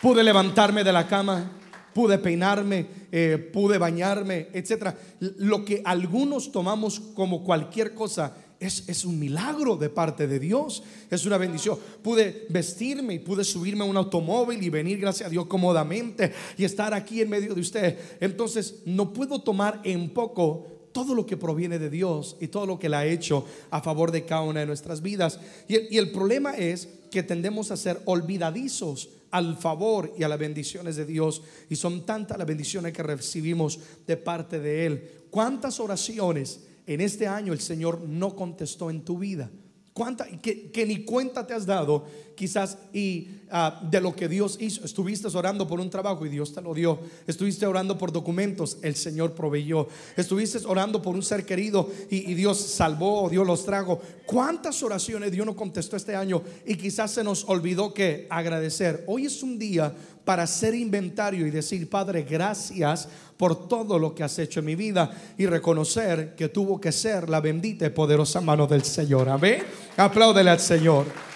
pude 0.00 0.22
levantarme 0.22 0.84
de 0.84 0.92
la 0.92 1.06
cama 1.06 1.50
pude 1.94 2.18
peinarme, 2.18 2.86
eh, 3.12 3.38
pude 3.52 3.78
bañarme, 3.78 4.48
etc. 4.52 4.94
Lo 5.20 5.64
que 5.64 5.82
algunos 5.84 6.50
tomamos 6.52 7.00
como 7.00 7.44
cualquier 7.44 7.94
cosa 7.94 8.36
es, 8.60 8.88
es, 8.88 9.04
un 9.04 9.18
milagro 9.18 9.76
de 9.76 9.90
parte 9.90 10.26
de 10.26 10.38
Dios, 10.38 10.82
es 11.10 11.24
una 11.26 11.38
bendición. 11.38 11.78
Pude 12.02 12.46
vestirme 12.48 13.14
y 13.14 13.18
pude 13.18 13.44
subirme 13.44 13.82
a 13.82 13.86
un 13.86 13.96
automóvil 13.96 14.62
y 14.62 14.70
venir, 14.70 14.98
gracias 14.98 15.28
a 15.28 15.30
Dios, 15.30 15.46
cómodamente 15.46 16.32
y 16.56 16.64
estar 16.64 16.94
aquí 16.94 17.20
en 17.20 17.30
medio 17.30 17.54
de 17.54 17.60
usted. 17.60 17.98
Entonces, 18.20 18.82
no 18.84 19.12
puedo 19.12 19.40
tomar 19.40 19.80
en 19.84 20.10
poco 20.10 20.73
todo 20.94 21.12
lo 21.12 21.26
que 21.26 21.36
proviene 21.36 21.80
de 21.80 21.90
Dios 21.90 22.36
y 22.40 22.46
todo 22.46 22.66
lo 22.66 22.78
que 22.78 22.86
Él 22.86 22.94
ha 22.94 23.04
hecho 23.04 23.44
a 23.70 23.82
favor 23.82 24.12
de 24.12 24.24
cada 24.24 24.42
una 24.42 24.60
de 24.60 24.66
nuestras 24.66 25.02
vidas. 25.02 25.40
Y 25.66 25.96
el, 25.98 26.12
problema 26.12 26.56
es 26.56 26.88
que 27.10 27.24
tendemos 27.24 27.72
a 27.72 27.76
ser 27.76 28.00
olvidadizos 28.04 29.10
al 29.32 29.58
favor 29.58 30.14
y 30.16 30.22
a 30.22 30.28
las 30.28 30.38
bendiciones 30.38 30.94
de 30.94 31.04
Dios. 31.04 31.42
Y 31.68 31.74
son 31.74 32.06
tantas 32.06 32.38
las 32.38 32.46
bendiciones 32.46 32.92
que 32.92 33.02
recibimos 33.02 33.80
de 34.06 34.16
parte 34.16 34.60
de 34.60 34.86
Él. 34.86 35.10
¿Cuántas 35.30 35.80
oraciones 35.80 36.60
en 36.86 37.00
este 37.00 37.26
año 37.26 37.52
el 37.52 37.60
Señor 37.60 38.02
no 38.02 38.36
contestó 38.36 38.88
en 38.88 39.04
tu 39.04 39.18
vida? 39.18 39.50
¿Cuánta, 39.92 40.26
que, 40.26 40.70
que 40.70 40.86
ni 40.86 41.04
cuenta 41.04 41.44
te 41.44 41.54
has 41.54 41.66
dado 41.66 42.06
quizás 42.36 42.78
y 42.92 43.28
ah, 43.54 43.80
de 43.82 44.02
lo 44.02 44.14
que 44.14 44.28
Dios 44.28 44.58
hizo. 44.60 44.84
Estuviste 44.84 45.28
orando 45.28 45.66
por 45.66 45.80
un 45.80 45.88
trabajo 45.88 46.26
y 46.26 46.28
Dios 46.28 46.52
te 46.52 46.60
lo 46.60 46.74
dio. 46.74 46.98
Estuviste 47.26 47.64
orando 47.64 47.96
por 47.96 48.12
documentos, 48.12 48.76
el 48.82 48.94
Señor 48.96 49.32
proveyó. 49.32 49.88
Estuviste 50.16 50.58
orando 50.66 51.00
por 51.00 51.14
un 51.14 51.22
ser 51.22 51.46
querido 51.46 51.88
y, 52.10 52.30
y 52.30 52.34
Dios 52.34 52.58
salvó, 52.58 53.30
Dios 53.30 53.46
los 53.46 53.64
trajo. 53.64 54.00
¿Cuántas 54.26 54.82
oraciones 54.82 55.32
Dios 55.32 55.46
no 55.46 55.56
contestó 55.56 55.96
este 55.96 56.14
año 56.14 56.42
y 56.66 56.74
quizás 56.76 57.12
se 57.12 57.24
nos 57.24 57.44
olvidó 57.48 57.94
que 57.94 58.26
agradecer? 58.28 59.04
Hoy 59.06 59.24
es 59.26 59.42
un 59.42 59.58
día 59.58 59.94
para 60.24 60.44
hacer 60.44 60.74
inventario 60.74 61.46
y 61.46 61.50
decir, 61.50 61.88
Padre, 61.88 62.22
gracias 62.22 63.08
por 63.36 63.68
todo 63.68 63.98
lo 63.98 64.14
que 64.14 64.22
has 64.22 64.38
hecho 64.38 64.60
en 64.60 64.66
mi 64.66 64.74
vida 64.74 65.10
y 65.36 65.46
reconocer 65.46 66.34
que 66.34 66.48
tuvo 66.48 66.80
que 66.80 66.92
ser 66.92 67.28
la 67.28 67.40
bendita 67.40 67.86
y 67.86 67.90
poderosa 67.90 68.40
mano 68.40 68.66
del 68.66 68.84
Señor. 68.84 69.28
Amén. 69.28 69.62
Apláudele 69.96 70.50
al 70.50 70.60
Señor. 70.60 71.33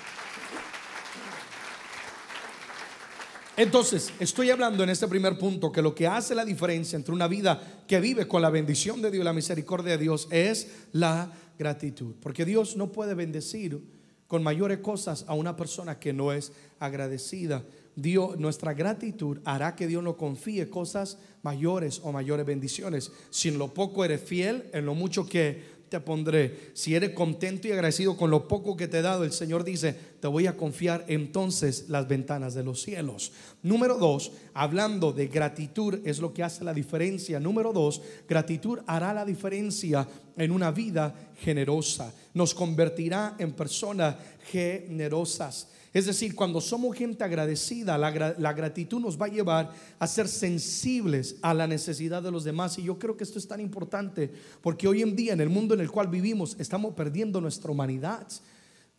Entonces, 3.59 4.12
estoy 4.21 4.50
hablando 4.50 4.85
en 4.85 4.91
este 4.91 5.09
primer 5.09 5.37
punto 5.37 5.73
que 5.73 5.83
lo 5.83 5.93
que 5.93 6.07
hace 6.07 6.33
la 6.33 6.45
diferencia 6.45 6.95
entre 6.95 7.12
una 7.12 7.27
vida 7.27 7.83
que 7.88 7.99
vive 7.99 8.29
con 8.29 8.41
la 8.41 8.50
bendición 8.50 9.03
de 9.03 9.11
Dios 9.11 9.23
y 9.23 9.25
la 9.25 9.33
misericordia 9.33 9.97
de 9.97 9.99
Dios 9.99 10.29
es 10.31 10.69
la 10.93 11.33
gratitud. 11.59 12.15
Porque 12.23 12.45
Dios 12.45 12.77
no 12.77 12.93
puede 12.93 13.15
bendecir 13.15 13.83
con 14.29 14.45
mayores 14.45 14.79
cosas 14.79 15.25
a 15.27 15.35
una 15.35 15.57
persona 15.57 15.99
que 15.99 16.12
no 16.12 16.31
es 16.31 16.53
agradecida. 16.79 17.65
Dios, 17.97 18.38
nuestra 18.38 18.75
gratitud 18.75 19.41
hará 19.45 19.75
que 19.75 19.88
Dios 19.88 20.05
nos 20.05 20.15
confíe 20.15 20.71
cosas 20.71 21.19
mayores 21.43 22.00
o 22.05 22.12
mayores 22.12 22.47
bendiciones. 22.47 23.11
Si 23.31 23.49
en 23.49 23.59
lo 23.59 23.75
poco 23.75 24.05
eres 24.05 24.21
fiel, 24.21 24.71
en 24.73 24.87
lo 24.87 24.95
mucho 24.95 25.27
que 25.27 25.77
te 25.88 26.00
pondré. 26.00 26.71
Si 26.75 26.95
eres 26.95 27.11
contento 27.11 27.68
y 27.68 27.73
agradecido 27.73 28.16
con 28.16 28.30
lo 28.30 28.49
poco 28.49 28.76
que 28.76 28.88
te 28.88 28.99
he 28.99 29.02
dado, 29.02 29.25
el 29.25 29.33
Señor 29.33 29.64
dice, 29.64 29.95
te 30.21 30.28
voy 30.28 30.47
a 30.47 30.57
confiar 30.57 31.04
entonces 31.09 31.87
las 31.88 32.09
ventanas 32.09 32.54
de 32.54 32.64
los 32.64 32.83
cielos. 32.83 33.33
Número 33.62 33.97
dos, 33.97 34.33
hablando 34.54 35.12
de 35.12 35.28
gratitud, 35.28 36.00
es 36.04 36.18
lo 36.18 36.33
que 36.33 36.42
hace 36.42 36.64
la 36.64 36.75
diferencia. 36.75 37.40
Número 37.40 37.73
dos, 37.73 38.02
gratitud 38.28 38.80
hará 38.87 39.12
la 39.12 39.25
diferencia 39.25 40.07
en 40.38 40.52
una 40.52 40.71
vida 40.71 41.14
generosa. 41.42 42.12
Nos 42.35 42.54
convertirá 42.54 43.37
en 43.38 43.52
personas 43.52 44.16
generosas. 44.50 45.68
Es 45.92 46.07
decir, 46.07 46.35
cuando 46.35 46.61
somos 46.61 46.97
gente 46.97 47.25
agradecida, 47.25 47.97
la, 47.99 48.52
gratitud 48.52 49.00
nos 49.00 49.21
va 49.21 49.26
a 49.26 49.30
llevar 49.30 49.73
a 49.99 50.07
ser 50.07 50.28
sensibles 50.28 51.37
a 51.42 51.54
la 51.54 51.66
necesidad 51.66 52.23
de 52.23 52.30
los 52.30 52.45
demás. 52.45 52.78
Y 52.78 52.85
yo 52.85 52.99
creo 52.99 53.16
que 53.16 53.25
esto 53.25 53.38
es 53.38 53.49
tan 53.49 53.61
importante 53.61 54.30
porque 54.61 54.87
hoy 54.87 55.02
en 55.02 55.16
día, 55.16 55.33
en 55.33 55.40
el 55.40 55.49
mundo 55.49 55.75
en 55.75 55.80
el 55.80 55.90
cual 55.90 56.09
vivimos, 56.09 56.57
estamos 56.59 56.95
perdiendo 56.95 57.40
nuestra 57.40 57.71
humanidad. 57.71 58.26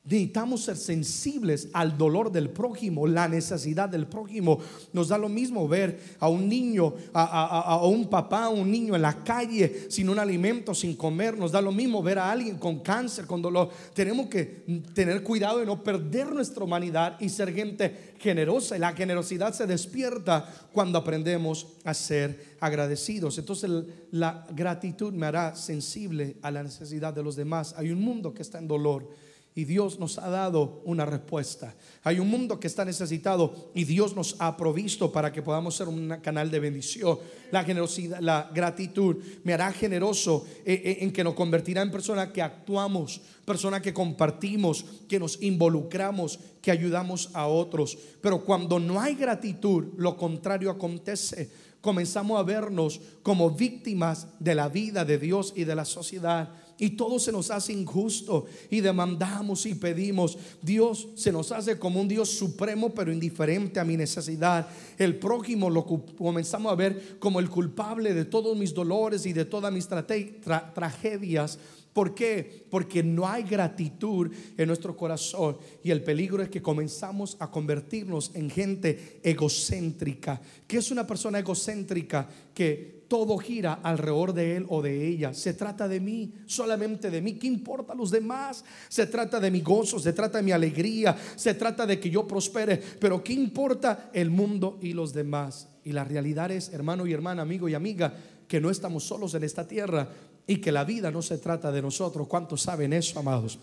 Necesitamos 0.06 0.63
ser 0.63 0.77
sensibles 0.77 1.68
al 1.74 1.98
dolor 1.98 2.32
del 2.32 2.50
prójimo, 2.50 3.06
la 3.06 3.27
necesidad 3.27 3.89
del 3.89 4.08
prójimo. 4.08 4.58
Nos 4.91 5.10
da 5.10 5.18
lo 5.18 5.29
mismo 5.29 5.68
ver 5.68 6.00
a 6.20 6.29
un 6.29 6.48
niño, 6.48 6.96
a, 7.13 7.86
un 7.86 8.10
papá, 8.10 8.46
a 8.46 8.50
un 8.50 8.72
niño 8.72 8.96
en 8.96 9.03
la 9.03 9.24
calle 9.24 9.88
sin 9.89 10.10
un 10.10 10.18
alimento, 10.18 10.74
sin 10.74 10.96
comer. 10.96 11.38
Nos 11.38 11.51
da 11.51 11.62
lo 11.62 11.72
mismo 11.72 12.01
ver 12.01 12.18
a 12.18 12.32
alguien 12.32 12.58
con 12.58 12.79
cáncer, 12.79 13.27
con 13.27 13.41
dolor. 13.41 13.70
Tenemos 13.94 14.27
que 14.27 14.63
tener 14.96 15.22
cuidado 15.22 15.60
de 15.60 15.65
no 15.65 15.84
perder 15.84 16.32
nuestra 16.32 16.63
humanidad 16.63 17.18
y 17.20 17.29
ser 17.29 17.53
gente 17.53 18.15
generosa. 18.20 18.77
Y 18.77 18.79
la 18.79 18.94
generosidad 18.94 19.53
se 19.53 19.68
despierta 19.68 20.50
cuando 20.72 20.98
aprendemos 20.98 21.68
a 21.84 21.94
ser 21.94 22.56
agradecidos. 22.62 23.38
Entonces 23.38 23.70
la 24.12 24.48
gratitud 24.56 25.13
me 25.13 25.27
hará 25.27 25.56
sensible 25.56 26.38
a 26.41 26.50
la 26.50 26.63
necesidad 26.63 27.13
de 27.13 27.22
los 27.22 27.36
demás. 27.36 27.75
Hay 27.77 27.91
un 27.91 28.01
mundo 28.01 28.34
que 28.34 28.41
está 28.41 28.58
en 28.58 28.68
dolor 28.68 29.28
y 29.56 29.65
Dios 29.65 30.00
nos 30.00 30.18
ha 30.18 30.29
dado 30.29 30.82
una 30.86 31.06
respuesta. 31.06 31.75
Hay 32.03 32.20
un 32.20 32.29
mundo 32.29 32.60
que 32.60 32.68
está 32.68 32.86
necesitado 32.86 33.72
y 33.74 33.84
Dios 33.84 34.15
nos 34.15 34.36
ha 34.39 34.56
provisto 34.56 35.12
para 35.12 35.32
que 35.32 35.41
podamos 35.41 35.75
ser 35.75 35.88
un 35.88 36.08
canal 36.22 36.51
de 36.51 36.60
bendición. 36.60 37.20
La 37.51 37.63
generosidad, 37.63 38.20
la 38.20 38.50
gratitud 38.53 39.18
me 39.44 39.53
hará 39.53 39.72
generoso 39.72 40.46
eh, 40.65 40.82
eh, 40.84 40.98
en 41.01 41.12
que 41.12 41.24
nos 41.24 41.34
convertirá 41.34 41.82
en 41.82 41.91
personas 41.91 42.29
que 42.29 42.41
actuamos, 42.41 43.22
personas 43.44 43.82
que 43.82 43.94
compartimos, 43.94 44.86
que 45.08 45.20
nos 45.20 45.41
involucramos, 45.41 46.39
que 46.62 46.72
ayudamos 46.72 47.29
a 47.34 47.48
otros. 47.48 47.98
Pero 48.22 48.46
cuando 48.46 48.79
no 48.79 49.01
hay 49.01 49.15
gratitud, 49.15 49.88
lo 49.98 50.15
contrario 50.15 50.70
acontece. 50.70 51.50
Comenzamos 51.82 52.39
a 52.39 52.44
vernos 52.44 53.00
como 53.24 53.51
víctimas 53.51 54.27
de 54.39 54.53
la 54.53 54.70
vida 54.70 55.06
de 55.06 55.18
Dios 55.18 55.53
y 55.56 55.63
de 55.63 55.75
la 55.75 55.86
sociedad 55.86 56.53
y 56.79 56.91
todo 56.91 57.19
se 57.19 57.31
nos 57.31 57.51
hace 57.51 57.74
injusto 57.74 58.45
y 58.69 58.79
demandamos 58.79 59.65
y 59.65 59.75
pedimos. 59.75 60.38
Dios 60.62 61.09
se 61.15 61.31
nos 61.31 61.51
hace 61.51 61.77
como 61.77 62.00
un 62.00 62.07
Dios 62.07 62.29
supremo 62.29 62.93
pero 62.93 63.12
indiferente 63.12 63.79
a 63.79 63.86
mi 63.86 63.98
necesidad. 63.98 64.67
El 64.98 65.19
prójimo 65.19 65.69
lo 65.69 65.86
comenzamos 65.86 66.71
a 66.71 66.75
ver 66.75 67.19
como 67.19 67.39
el 67.39 67.50
culpable 67.50 68.13
de 68.13 68.25
todos 68.25 68.57
mis 68.57 68.74
dolores 68.74 69.25
y 69.25 69.33
de 69.33 69.45
todas 69.45 69.74
mis 69.74 69.88
tragedias. 69.88 71.59
¿Por 71.91 72.15
qué? 72.15 72.65
Porque 72.69 73.03
no 73.03 73.27
hay 73.27 73.43
gratitud 73.43 74.31
en 74.57 74.67
nuestro 74.67 74.95
corazón 74.95 75.57
y 75.83 75.91
el 75.91 76.01
peligro 76.03 76.41
es 76.41 76.50
que 76.50 76.62
comenzamos 76.62 77.36
a 77.39 77.51
convertirnos 77.51 78.31
en 78.36 78.50
gente 78.50 79.19
egocéntrica. 79.24 80.39
¿Qué 80.65 80.77
es 80.77 80.91
una 80.91 81.05
persona 81.05 81.39
egocéntrica? 81.39 82.29
Que 82.53 82.99
todo 83.10 83.38
gira 83.38 83.80
alrededor 83.84 84.34
de 84.34 84.56
él 84.56 84.66
o 84.70 84.82
de 84.82 85.06
ella. 85.06 85.34
Se 85.34 85.54
trata 85.54 85.88
de 85.88 86.00
mí, 86.00 86.32
solamente 86.46 87.10
de 87.10 87.22
mí. 87.22 87.34
¿Qué 87.34 87.48
importa 87.48 87.94
a 87.94 87.96
los 87.96 88.12
demás? 88.12 88.63
Se 88.88 89.08
trata 89.08 89.39
de 89.39 89.51
mi 89.51 89.62
gozo, 89.62 90.00
se 90.00 90.13
trata 90.13 90.38
de 90.38 90.44
mi 90.44 90.51
alegría, 90.51 91.18
se 91.36 91.56
trata 91.56 91.86
de 91.86 92.00
que 92.00 92.10
yo 92.10 92.25
prospere. 92.25 92.78
Pero 92.78 93.22
¿qué 93.22 93.34
importa 93.34 94.12
el 94.13 94.30
mundo 94.30 94.78
y 94.82 94.94
los 94.94 95.12
demás? 95.12 95.68
Y 95.84 95.92
la 95.92 96.06
realidad 96.06 96.51
es, 96.51 96.70
hermano 96.70 97.06
y 97.08 97.13
hermana, 97.13 97.42
amigo 97.42 97.68
y 97.68 97.74
amiga, 97.74 98.13
que 98.48 98.62
no 98.62 98.70
estamos 98.70 99.04
solos 99.04 99.34
en 99.34 99.44
esta 99.44 99.68
tierra 99.68 100.08
y 100.46 100.58
que 100.58 100.72
la 100.72 100.84
vida 100.84 101.12
no 101.12 101.22
se 101.22 101.39
trata 101.39 101.72
de 101.72 101.82
nosotros. 101.82 102.28
¿Cuántos 102.28 102.62
saben 102.62 102.94
eso, 102.94 103.20
amados? 103.20 103.60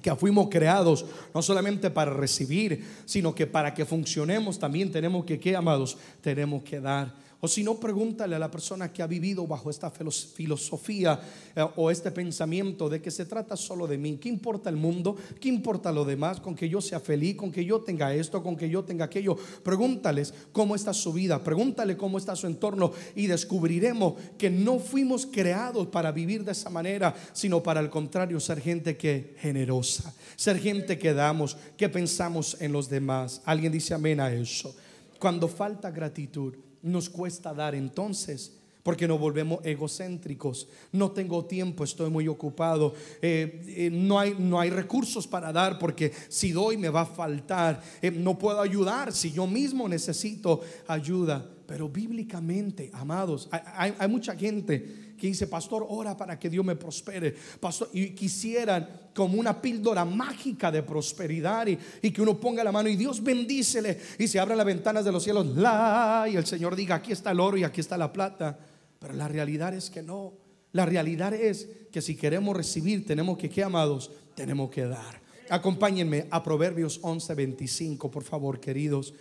que 0.00 0.14
fuimos 0.16 0.48
creados 0.48 1.04
no 1.34 1.42
solamente 1.42 1.90
para 1.90 2.12
recibir, 2.12 2.84
sino 3.04 3.34
que 3.34 3.46
para 3.46 3.74
que 3.74 3.84
funcionemos 3.84 4.58
también 4.58 4.90
tenemos 4.90 5.24
que, 5.24 5.38
¿qué, 5.38 5.54
amados? 5.54 5.98
Tenemos 6.20 6.62
que 6.62 6.80
dar. 6.80 7.14
O 7.44 7.48
si 7.48 7.64
no, 7.64 7.74
pregúntale 7.74 8.36
a 8.36 8.38
la 8.38 8.52
persona 8.52 8.92
que 8.92 9.02
ha 9.02 9.08
vivido 9.08 9.48
bajo 9.48 9.68
esta 9.68 9.90
filosofía 9.90 11.20
eh, 11.56 11.66
o 11.74 11.90
este 11.90 12.12
pensamiento 12.12 12.88
de 12.88 13.02
que 13.02 13.10
se 13.10 13.26
trata 13.26 13.56
solo 13.56 13.88
de 13.88 13.98
mí. 13.98 14.16
¿Qué 14.16 14.28
importa 14.28 14.70
el 14.70 14.76
mundo? 14.76 15.16
¿Qué 15.40 15.48
importa 15.48 15.90
lo 15.90 16.04
demás? 16.04 16.38
Con 16.38 16.54
que 16.54 16.68
yo 16.68 16.80
sea 16.80 17.00
feliz, 17.00 17.34
con 17.34 17.50
que 17.50 17.64
yo 17.64 17.80
tenga 17.80 18.14
esto, 18.14 18.44
con 18.44 18.54
que 18.54 18.70
yo 18.70 18.84
tenga 18.84 19.06
aquello. 19.06 19.36
Pregúntales 19.64 20.32
cómo 20.52 20.76
está 20.76 20.94
su 20.94 21.12
vida, 21.12 21.42
pregúntale 21.42 21.96
cómo 21.96 22.16
está 22.16 22.36
su 22.36 22.46
entorno 22.46 22.92
y 23.16 23.26
descubriremos 23.26 24.14
que 24.38 24.48
no 24.48 24.78
fuimos 24.78 25.26
creados 25.26 25.88
para 25.88 26.12
vivir 26.12 26.44
de 26.44 26.52
esa 26.52 26.70
manera, 26.70 27.12
sino 27.32 27.60
para 27.60 27.80
el 27.80 27.90
contrario, 27.90 28.38
ser 28.38 28.60
gente 28.60 28.96
que 28.96 29.34
generosa, 29.40 30.14
ser 30.36 30.60
gente 30.60 30.96
que 30.96 31.12
damos, 31.12 31.56
que 31.76 31.88
pensamos 31.88 32.56
en 32.60 32.70
los 32.70 32.88
demás. 32.88 33.42
Alguien 33.44 33.72
dice 33.72 33.94
amén 33.94 34.20
a 34.20 34.32
eso. 34.32 34.76
Cuando 35.18 35.48
falta 35.48 35.90
gratitud, 35.90 36.54
nos 36.82 37.08
cuesta 37.08 37.54
dar 37.54 37.74
entonces 37.74 38.52
porque 38.82 39.06
nos 39.06 39.20
volvemos 39.20 39.60
egocéntricos. 39.64 40.68
No 40.90 41.12
tengo 41.12 41.44
tiempo, 41.44 41.84
estoy 41.84 42.10
muy 42.10 42.26
ocupado. 42.28 42.94
Eh, 43.20 43.62
eh, 43.66 43.90
no, 43.92 44.18
hay, 44.18 44.34
no 44.38 44.58
hay 44.58 44.70
recursos 44.70 45.26
para 45.26 45.52
dar 45.52 45.78
porque 45.78 46.12
si 46.28 46.52
doy 46.52 46.76
me 46.76 46.88
va 46.88 47.02
a 47.02 47.06
faltar. 47.06 47.82
Eh, 48.00 48.10
no 48.10 48.38
puedo 48.38 48.60
ayudar 48.60 49.12
si 49.12 49.30
yo 49.30 49.46
mismo 49.46 49.88
necesito 49.88 50.60
ayuda. 50.88 51.48
Pero 51.66 51.88
bíblicamente, 51.88 52.90
amados, 52.92 53.48
hay, 53.50 53.94
hay 53.98 54.08
mucha 54.08 54.36
gente 54.36 55.01
que 55.22 55.28
dice, 55.28 55.46
pastor, 55.46 55.86
ora 55.88 56.16
para 56.16 56.36
que 56.36 56.50
Dios 56.50 56.64
me 56.64 56.74
prospere. 56.74 57.32
Pastor, 57.60 57.90
y 57.92 58.10
quisieran 58.10 59.10
como 59.14 59.38
una 59.38 59.62
píldora 59.62 60.04
mágica 60.04 60.72
de 60.72 60.82
prosperidad 60.82 61.68
y, 61.68 61.78
y 62.02 62.10
que 62.10 62.20
uno 62.20 62.40
ponga 62.40 62.64
la 62.64 62.72
mano 62.72 62.88
y 62.88 62.96
Dios 62.96 63.22
bendícele 63.22 64.00
y 64.18 64.26
se 64.26 64.40
abran 64.40 64.58
las 64.58 64.66
ventanas 64.66 65.04
de 65.04 65.12
los 65.12 65.22
cielos, 65.22 65.46
la, 65.54 66.26
y 66.28 66.34
el 66.34 66.44
Señor 66.44 66.74
diga, 66.74 66.96
aquí 66.96 67.12
está 67.12 67.30
el 67.30 67.38
oro 67.38 67.56
y 67.56 67.62
aquí 67.62 67.80
está 67.80 67.96
la 67.96 68.12
plata. 68.12 68.58
Pero 68.98 69.14
la 69.14 69.28
realidad 69.28 69.72
es 69.74 69.90
que 69.90 70.02
no. 70.02 70.32
La 70.72 70.86
realidad 70.86 71.32
es 71.34 71.68
que 71.92 72.02
si 72.02 72.16
queremos 72.16 72.56
recibir, 72.56 73.06
tenemos 73.06 73.38
que, 73.38 73.48
¿qué 73.48 73.62
amados? 73.62 74.10
Tenemos 74.34 74.70
que 74.70 74.86
dar. 74.86 75.22
Acompáñenme 75.50 76.26
a 76.32 76.42
Proverbios 76.42 77.00
11:25, 77.00 78.10
por 78.10 78.24
favor, 78.24 78.58
queridos. 78.58 79.14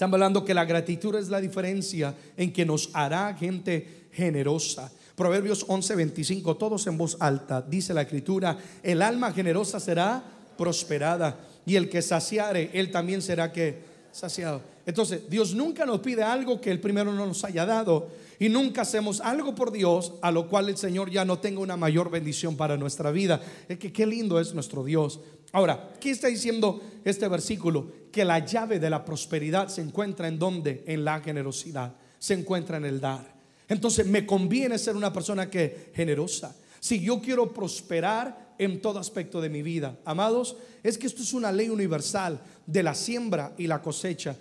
Estamos 0.00 0.14
hablando 0.14 0.46
que 0.46 0.54
la 0.54 0.64
gratitud 0.64 1.14
es 1.16 1.28
la 1.28 1.42
diferencia 1.42 2.14
en 2.34 2.54
que 2.54 2.64
nos 2.64 2.88
hará 2.94 3.34
gente 3.34 4.06
generosa. 4.10 4.90
Proverbios 5.14 5.68
11:25, 5.68 6.56
todos 6.56 6.86
en 6.86 6.96
voz 6.96 7.18
alta, 7.20 7.60
dice 7.60 7.92
la 7.92 8.00
escritura, 8.00 8.56
el 8.82 9.02
alma 9.02 9.30
generosa 9.30 9.78
será 9.78 10.24
prosperada 10.56 11.38
y 11.66 11.76
el 11.76 11.90
que 11.90 12.00
saciare, 12.00 12.70
él 12.72 12.90
también 12.90 13.20
será 13.20 13.52
que 13.52 13.90
saciado. 14.10 14.62
Entonces, 14.86 15.28
Dios 15.28 15.54
nunca 15.54 15.84
nos 15.84 16.00
pide 16.00 16.22
algo 16.22 16.62
que 16.62 16.70
el 16.70 16.80
primero 16.80 17.12
no 17.12 17.26
nos 17.26 17.44
haya 17.44 17.66
dado 17.66 18.08
y 18.38 18.48
nunca 18.48 18.80
hacemos 18.80 19.20
algo 19.20 19.54
por 19.54 19.70
Dios 19.70 20.14
a 20.22 20.32
lo 20.32 20.48
cual 20.48 20.70
el 20.70 20.78
Señor 20.78 21.10
ya 21.10 21.26
no 21.26 21.40
tenga 21.40 21.60
una 21.60 21.76
mayor 21.76 22.10
bendición 22.10 22.56
para 22.56 22.78
nuestra 22.78 23.10
vida. 23.10 23.42
Es 23.68 23.78
que 23.78 23.92
qué 23.92 24.06
lindo 24.06 24.40
es 24.40 24.54
nuestro 24.54 24.82
Dios. 24.82 25.20
Ahora, 25.52 25.92
¿qué 26.00 26.10
está 26.10 26.28
diciendo 26.28 26.80
este 27.04 27.26
versículo? 27.28 27.92
Que 28.12 28.24
la 28.24 28.44
llave 28.44 28.78
de 28.78 28.90
la 28.90 29.04
prosperidad 29.04 29.68
se 29.68 29.82
encuentra 29.82 30.28
en 30.28 30.38
donde? 30.38 30.84
En 30.86 31.04
la 31.04 31.20
generosidad. 31.20 31.94
Se 32.18 32.34
encuentra 32.34 32.76
en 32.76 32.84
el 32.84 33.00
dar. 33.00 33.34
Entonces, 33.68 34.06
me 34.06 34.26
conviene 34.26 34.78
ser 34.78 34.96
una 34.96 35.12
persona 35.12 35.48
que 35.48 35.90
generosa. 35.94 36.54
Si 36.80 37.00
yo 37.00 37.20
quiero 37.20 37.52
prosperar 37.52 38.54
en 38.58 38.80
todo 38.80 38.98
aspecto 38.98 39.40
de 39.40 39.48
mi 39.48 39.62
vida, 39.62 39.98
amados, 40.04 40.56
es 40.82 40.98
que 40.98 41.06
esto 41.06 41.22
es 41.22 41.32
una 41.32 41.52
ley 41.52 41.68
universal 41.68 42.40
de 42.66 42.82
la 42.82 42.94
siembra 42.94 43.52
y 43.58 43.66
la 43.66 43.82
cosecha. 43.82 44.36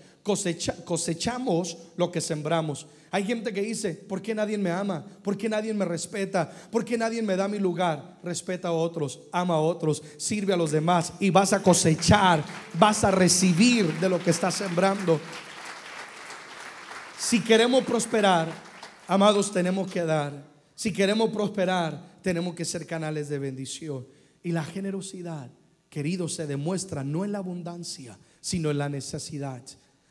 Cosechamos 0.86 1.78
lo 1.98 2.12
que 2.12 2.22
sembramos. 2.22 2.88
Hay 3.12 3.24
gente 3.24 3.52
que 3.52 3.62
dice, 3.62 3.94
¿por 3.96 4.22
qué 4.22 4.36
nadie 4.36 4.58
me 4.58 4.70
ama? 4.70 5.04
¿Por 5.24 5.36
qué 5.36 5.50
nadie 5.50 5.74
me 5.74 5.86
respeta? 5.86 6.50
¿Por 6.72 6.86
qué 6.86 6.98
nadie 6.98 7.22
me 7.22 7.36
da 7.36 7.48
mi 7.48 7.58
lugar? 7.58 8.20
Respeta 8.24 8.68
a 8.68 8.72
otros, 8.72 9.20
ama 9.32 9.56
a 9.56 9.60
otros, 9.60 10.04
sirve 10.18 10.54
a 10.54 10.58
los 10.58 10.72
demás 10.72 11.14
y 11.20 11.32
vas 11.32 11.54
a 11.54 11.64
cosechar, 11.64 12.44
vas 12.78 13.04
a 13.04 13.12
recibir 13.12 14.00
de 14.00 14.10
lo 14.10 14.20
que 14.24 14.30
estás 14.30 14.56
sembrando. 14.56 15.20
Si 17.18 17.42
queremos 17.42 17.84
prosperar, 17.84 18.48
amados, 19.08 19.52
tenemos 19.52 19.92
que 19.92 20.04
dar. 20.04 20.32
Si 20.76 20.94
queremos 20.94 21.32
prosperar, 21.32 22.20
tenemos 22.22 22.54
que 22.54 22.64
ser 22.64 22.86
canales 22.86 23.28
de 23.28 23.40
bendición. 23.40 24.08
Y 24.44 24.52
la 24.52 24.64
generosidad, 24.64 25.50
queridos, 25.90 26.36
se 26.36 26.46
demuestra 26.46 27.04
no 27.04 27.26
en 27.26 27.32
la 27.32 27.40
abundancia, 27.40 28.20
sino 28.40 28.70
en 28.70 28.78
la 28.78 28.88
necesidad 28.88 29.64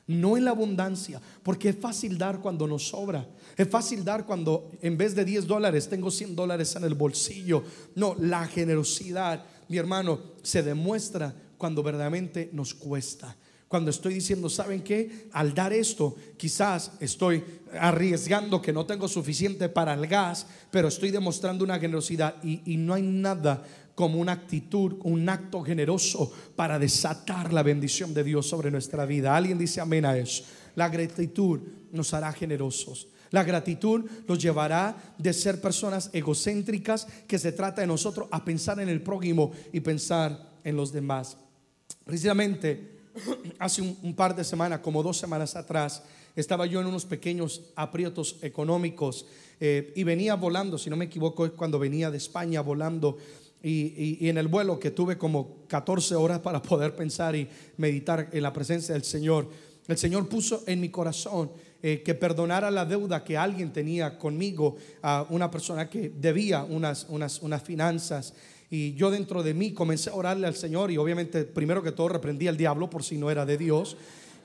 no 0.09 0.37
en 0.37 0.45
la 0.45 0.51
abundancia, 0.51 1.21
porque 1.43 1.69
es 1.69 1.77
fácil 1.77 2.19
dar 2.19 2.41
cuando 2.41 2.67
nos 2.67 2.89
sobra. 2.89 3.29
Es 3.57 3.69
fácil 3.69 4.05
dar 4.05 4.27
cuando 4.27 4.73
en 4.81 4.97
vez 4.97 5.15
de 5.15 5.25
10 5.25 5.47
dólares 5.47 5.89
tengo 5.89 6.11
100 6.11 6.35
dólares 6.35 6.75
en 6.77 6.85
el 6.85 6.95
bolsillo. 6.95 7.63
No, 7.95 8.17
la 8.19 8.47
generosidad, 8.47 9.45
mi 9.69 9.77
hermano, 9.77 10.21
se 10.43 10.63
demuestra 10.63 11.35
cuando 11.57 11.83
verdaderamente 11.83 12.49
nos 12.53 12.75
cuesta. 12.75 13.37
Cuando 13.69 13.91
estoy 13.91 14.15
diciendo, 14.15 14.49
¿saben 14.49 14.83
qué? 14.83 15.29
Al 15.33 15.55
dar 15.55 15.73
esto, 15.75 16.17
quizás 16.37 16.93
estoy 17.01 17.45
arriesgando 17.79 18.63
que 18.63 18.73
no 18.73 18.87
tengo 18.87 19.09
suficiente 19.09 19.69
para 19.69 19.93
el 19.93 20.07
gas, 20.07 20.47
pero 20.71 20.89
estoy 20.89 21.11
demostrando 21.11 21.65
una 21.65 21.79
generosidad 21.79 22.43
y, 22.43 22.63
y 22.65 22.79
no 22.79 22.95
hay 22.95 23.03
nada 23.03 23.63
como 23.95 24.21
una 24.21 24.33
actitud, 24.33 24.95
un 25.03 25.29
acto 25.29 25.63
generoso 25.63 26.33
para 26.57 26.79
desatar 26.79 27.53
la 27.53 27.63
bendición 27.63 28.15
de 28.15 28.25
Dios 28.25 28.49
sobre 28.49 28.71
nuestra 28.71 29.05
vida. 29.05 29.37
Alguien 29.37 29.59
dice 29.59 29.81
amén 29.81 30.07
a 30.07 30.17
eso. 30.17 30.45
La 30.75 30.89
gratitud 30.89 31.61
nos 31.93 32.15
hará 32.15 32.33
generosos. 32.33 33.09
La 33.31 33.45
gratitud 33.45 34.09
nos 34.27 34.39
llevará 34.39 34.97
de 35.19 35.33
ser 35.33 35.61
personas 35.61 36.11
egocéntricas 36.13 37.07
que 37.27 37.39
se 37.39 37.53
trata 37.53 37.83
de 37.83 37.87
nosotros 37.87 38.29
a 38.31 38.45
pensar 38.45 38.81
en 38.81 38.89
el 38.89 39.03
prójimo 39.03 39.53
y 39.73 39.81
pensar 39.81 40.49
en 40.65 40.77
los 40.77 40.93
demás. 40.93 41.37
Precisamente 42.05 42.98
hace 43.59 43.83
un, 43.83 44.15
par 44.15 44.35
de 44.35 44.45
semanas, 44.45 44.81
como 44.81 45.03
dos 45.03 45.17
semanas 45.17 45.57
atrás, 45.57 46.03
estaba 46.37 46.67
yo 46.67 46.81
en 46.81 46.87
unos 46.87 47.05
pequeños 47.05 47.63
aprietos 47.75 48.37
económicos 48.43 49.27
eh, 49.61 49.93
y 49.97 50.05
venía 50.05 50.35
volando, 50.35 50.79
si 50.79 50.91
no 50.91 50.97
me 50.97 51.07
equivoco, 51.07 51.47
es 51.47 51.53
cuando 51.53 51.79
venía 51.79 52.11
de 52.11 52.19
España 52.19 52.61
volando 52.61 53.19
y, 53.63 54.29
en 54.29 54.39
el 54.39 54.47
vuelo 54.49 54.79
que 54.79 54.93
tuve 54.93 55.19
como 55.19 55.65
14 55.67 56.15
horas 56.15 56.39
para 56.41 56.63
poder 56.63 56.95
pensar 56.95 57.35
y 57.35 57.49
meditar 57.77 58.29
en 58.33 58.43
la 58.43 58.53
presencia 58.53 58.95
del 58.95 59.05
Señor, 59.05 59.49
el 59.89 59.97
Señor 59.97 60.29
puso 60.29 60.63
en 60.67 60.81
mi 60.81 60.91
corazón 60.91 61.51
eh, 61.83 62.03
que 62.05 62.15
perdonara 62.15 62.71
la 62.71 62.85
deuda 62.85 63.25
que 63.25 63.37
alguien 63.37 63.73
tenía 63.73 64.19
conmigo 64.19 64.77
a 65.03 65.27
una 65.31 65.51
persona 65.51 65.89
que 65.89 66.11
debía 66.11 66.63
unas, 66.63 67.07
unas, 67.09 67.41
unas 67.41 67.63
finanzas. 67.63 68.35
Y 68.71 68.95
yo 68.95 69.11
dentro 69.11 69.43
de 69.43 69.55
mí 69.55 69.73
comencé 69.73 70.11
a 70.11 70.15
orarle 70.15 70.47
al 70.47 70.55
Señor 70.55 70.91
y 70.91 70.99
obviamente 70.99 71.45
primero 71.45 71.83
que 71.83 71.93
todo 71.93 72.09
reprendí 72.09 72.49
al 72.49 72.57
diablo 72.57 72.91
por 72.91 73.03
si 73.03 73.17
no 73.17 73.31
era 73.31 73.47
de 73.47 73.57
Dios. 73.57 73.97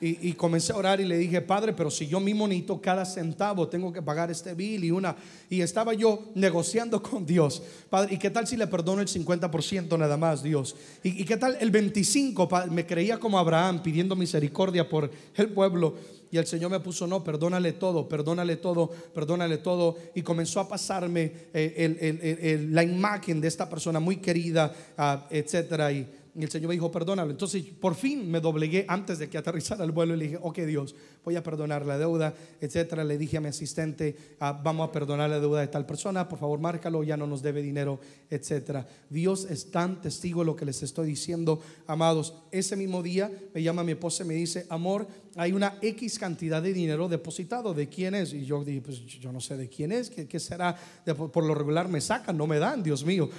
Y, 0.06 0.34
comencé 0.34 0.74
a 0.74 0.76
orar 0.76 1.00
y 1.00 1.06
le 1.06 1.18
dije, 1.18 1.40
Padre, 1.40 1.72
pero 1.72 1.90
si 1.90 2.08
yo 2.08 2.20
mi 2.20 2.34
monito 2.34 2.82
cada 2.82 3.06
centavo 3.06 3.70
tengo 3.70 3.94
que 3.94 4.02
pagar 4.02 4.30
este 4.30 4.54
bill 4.54 4.84
y 4.84 4.92
una... 4.92 5.16
Y 5.50 5.62
estaba 5.62 5.94
yo 5.94 6.32
negociando 6.36 7.02
con 7.10 7.26
Dios, 7.26 7.64
Padre, 7.90 8.16
¿y 8.16 8.18
qué 8.18 8.30
tal 8.30 8.46
si 8.46 8.58
le 8.58 8.68
perdono 8.68 9.02
el 9.02 9.08
50% 9.08 9.98
nada 9.98 10.18
más, 10.18 10.44
Dios? 10.44 10.76
¿Y, 11.04 11.22
¿Y, 11.22 11.24
qué 11.24 11.38
tal 11.38 11.56
el 11.58 11.72
25%? 11.72 12.68
Me 12.70 12.86
creía 12.86 13.18
como 13.18 13.40
Abraham 13.40 13.82
pidiendo 13.82 14.14
misericordia 14.18 14.90
por 14.90 15.10
el 15.36 15.50
pueblo. 15.50 15.96
Y 16.34 16.38
el 16.38 16.48
Señor 16.48 16.72
me 16.72 16.80
puso, 16.80 17.06
no, 17.06 17.24
perdónale 17.24 17.74
todo, 17.74 18.10
perdónale 18.10 18.58
todo, 18.58 18.90
perdónale 19.14 19.60
todo. 19.60 19.96
Y 20.16 20.24
comenzó 20.24 20.60
a 20.60 20.68
pasarme 20.68 21.32
eh, 21.54 22.68
la 22.72 22.84
imagen 22.84 23.40
de 23.40 23.48
esta 23.48 23.70
persona 23.70 24.00
muy 24.00 24.18
querida, 24.18 24.76
ah, 24.98 25.28
etcétera. 25.30 25.92
Y 26.36 26.44
el 26.44 26.50
Señor 26.50 26.70
me 26.70 26.74
dijo, 26.74 26.92
perdónalo. 26.92 27.30
Entonces, 27.30 27.64
por 27.64 27.94
fin 27.94 28.30
me 28.30 28.40
doblegué 28.40 28.86
antes 28.88 29.20
de 29.20 29.30
que 29.30 29.38
aterrizara 29.38 29.84
el 29.84 29.92
vuelo 29.92 30.16
y 30.16 30.18
le 30.18 30.24
dije, 30.26 30.40
ok 30.42 30.60
Dios, 30.60 30.96
voy 31.24 31.36
a 31.36 31.44
perdonar 31.44 31.86
la 31.86 32.00
deuda, 32.00 32.34
etcétera. 32.60 33.04
Le 33.04 33.20
dije 33.20 33.38
a 33.38 33.42
mi 33.42 33.50
asistente, 33.50 34.16
ah, 34.40 34.60
vamos 34.64 34.90
a 34.90 34.92
perdonar 34.92 35.30
la 35.30 35.40
deuda 35.40 35.62
de 35.62 35.68
tal 35.68 35.86
persona, 35.86 36.28
por 36.28 36.40
favor, 36.40 36.60
márcalo, 36.60 37.04
ya 37.04 37.18
no 37.18 37.28
nos 37.28 37.44
debe 37.44 37.62
dinero, 37.62 38.00
etcétera. 38.32 38.88
Dios 39.10 39.46
es 39.48 39.70
tan 39.70 40.02
testigo 40.02 40.42
de 40.42 40.48
lo 40.48 40.56
que 40.56 40.66
les 40.66 40.82
estoy 40.82 41.06
diciendo, 41.06 41.62
amados. 41.86 42.34
Ese 42.50 42.76
mismo 42.76 43.04
día 43.04 43.32
me 43.54 43.62
llama 43.62 43.84
mi 43.84 43.92
esposa 43.92 44.24
y 44.24 44.28
me 44.28 44.34
dice, 44.34 44.66
amor, 44.70 45.08
hay 45.36 45.52
una 45.52 45.78
X 45.84 46.18
cantidad 46.18 46.64
de 46.64 46.74
dinero 46.74 47.08
depositado. 47.08 47.76
¿De 47.76 47.88
quién 47.88 48.16
es? 48.16 48.34
Y 48.34 48.44
yo 48.44 48.64
dije, 48.64 48.82
pues 48.82 49.06
yo 49.06 49.32
no 49.32 49.40
sé 49.40 49.56
de 49.56 49.70
quién 49.70 49.92
es, 49.92 50.10
¿qué, 50.10 50.28
qué 50.28 50.40
será? 50.40 50.76
Por 51.06 51.44
lo 51.44 51.54
regular 51.54 51.88
me 51.90 52.02
sacan, 52.02 52.36
no 52.36 52.48
me 52.48 52.58
dan, 52.58 52.82
Dios 52.82 53.06
mío. 53.06 53.30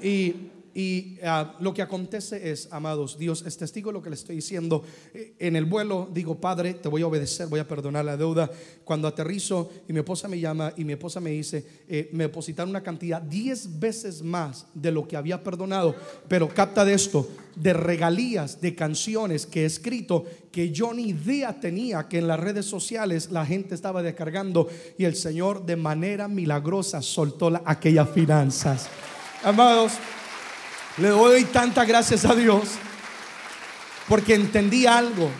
Y 0.00 0.34
y 0.74 1.18
ah, 1.22 1.54
lo 1.60 1.72
que 1.72 1.82
acontece 1.82 2.50
es, 2.50 2.68
amados, 2.72 3.16
Dios 3.16 3.44
es 3.46 3.56
testigo 3.56 3.90
de 3.90 3.94
lo 3.94 4.02
que 4.02 4.10
le 4.10 4.16
estoy 4.16 4.36
diciendo. 4.36 4.82
Eh, 5.14 5.34
en 5.38 5.54
el 5.54 5.66
vuelo 5.66 6.08
digo, 6.12 6.40
Padre, 6.40 6.74
te 6.74 6.88
voy 6.88 7.02
a 7.02 7.06
obedecer, 7.06 7.46
voy 7.46 7.60
a 7.60 7.68
perdonar 7.68 8.04
la 8.04 8.16
deuda. 8.16 8.50
Cuando 8.82 9.06
aterrizo 9.06 9.70
y 9.88 9.92
mi 9.92 10.00
esposa 10.00 10.26
me 10.26 10.40
llama 10.40 10.72
y 10.76 10.84
mi 10.84 10.94
esposa 10.94 11.20
me 11.20 11.30
dice, 11.30 11.64
eh, 11.88 12.10
me 12.12 12.24
depositaron 12.24 12.70
una 12.70 12.82
cantidad 12.82 13.22
10 13.22 13.78
veces 13.78 14.22
más 14.22 14.66
de 14.74 14.90
lo 14.90 15.06
que 15.06 15.16
había 15.16 15.44
perdonado. 15.44 15.94
Pero 16.26 16.48
capta 16.48 16.84
de 16.84 16.94
esto, 16.94 17.28
de 17.54 17.72
regalías, 17.72 18.60
de 18.60 18.74
canciones 18.74 19.46
que 19.46 19.62
he 19.62 19.66
escrito 19.66 20.24
que 20.50 20.72
yo 20.72 20.92
ni 20.92 21.10
idea 21.10 21.60
tenía 21.60 22.08
que 22.08 22.18
en 22.18 22.26
las 22.26 22.40
redes 22.40 22.66
sociales 22.66 23.30
la 23.30 23.46
gente 23.46 23.76
estaba 23.76 24.02
descargando 24.02 24.68
y 24.98 25.04
el 25.04 25.14
Señor 25.14 25.64
de 25.64 25.76
manera 25.76 26.26
milagrosa 26.26 27.00
soltó 27.00 27.60
aquellas 27.64 28.10
finanzas. 28.10 28.88
Amados, 29.42 29.92
le 30.98 31.08
doy 31.08 31.44
tantas 31.44 31.86
gracias 31.86 32.24
a 32.24 32.34
Dios 32.34 32.68
porque 34.08 34.34
entendí 34.34 34.86
algo. 34.86 35.30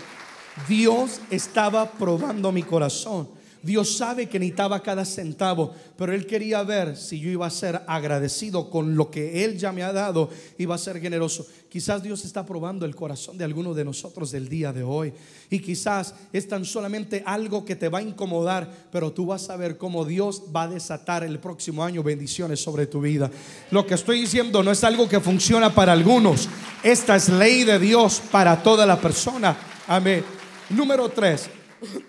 Dios 0.68 1.20
estaba 1.30 1.90
probando 1.90 2.52
mi 2.52 2.62
corazón. 2.62 3.28
Dios 3.64 3.96
sabe 3.96 4.28
que 4.28 4.38
necesitaba 4.38 4.82
cada 4.82 5.04
centavo, 5.04 5.74
pero 5.96 6.12
Él 6.12 6.26
quería 6.26 6.62
ver 6.62 6.96
si 6.96 7.18
yo 7.18 7.30
iba 7.30 7.46
a 7.46 7.50
ser 7.50 7.80
agradecido 7.86 8.68
con 8.68 8.94
lo 8.94 9.10
que 9.10 9.44
Él 9.44 9.56
ya 9.56 9.72
me 9.72 9.82
ha 9.82 9.92
dado, 9.92 10.28
iba 10.58 10.74
a 10.74 10.78
ser 10.78 11.00
generoso. 11.00 11.46
Quizás 11.70 12.02
Dios 12.02 12.24
está 12.24 12.44
probando 12.44 12.84
el 12.84 12.94
corazón 12.94 13.38
de 13.38 13.44
alguno 13.44 13.72
de 13.74 13.84
nosotros 13.84 14.30
del 14.30 14.48
día 14.48 14.72
de 14.72 14.82
hoy. 14.82 15.12
Y 15.50 15.60
quizás 15.60 16.14
es 16.32 16.46
tan 16.46 16.64
solamente 16.64 17.22
algo 17.26 17.64
que 17.64 17.74
te 17.74 17.88
va 17.88 17.98
a 17.98 18.02
incomodar, 18.02 18.70
pero 18.92 19.12
tú 19.12 19.26
vas 19.26 19.48
a 19.48 19.56
ver 19.56 19.78
cómo 19.78 20.04
Dios 20.04 20.42
va 20.54 20.64
a 20.64 20.68
desatar 20.68 21.24
el 21.24 21.40
próximo 21.40 21.82
año 21.82 22.02
bendiciones 22.02 22.60
sobre 22.60 22.86
tu 22.86 23.00
vida. 23.00 23.30
Lo 23.70 23.86
que 23.86 23.94
estoy 23.94 24.20
diciendo 24.20 24.62
no 24.62 24.70
es 24.70 24.84
algo 24.84 25.08
que 25.08 25.20
funciona 25.20 25.74
para 25.74 25.92
algunos. 25.92 26.48
Esta 26.82 27.16
es 27.16 27.30
ley 27.30 27.64
de 27.64 27.78
Dios 27.78 28.20
para 28.30 28.62
toda 28.62 28.84
la 28.84 29.00
persona. 29.00 29.56
Amén. 29.88 30.22
Número 30.68 31.08
tres. 31.08 31.48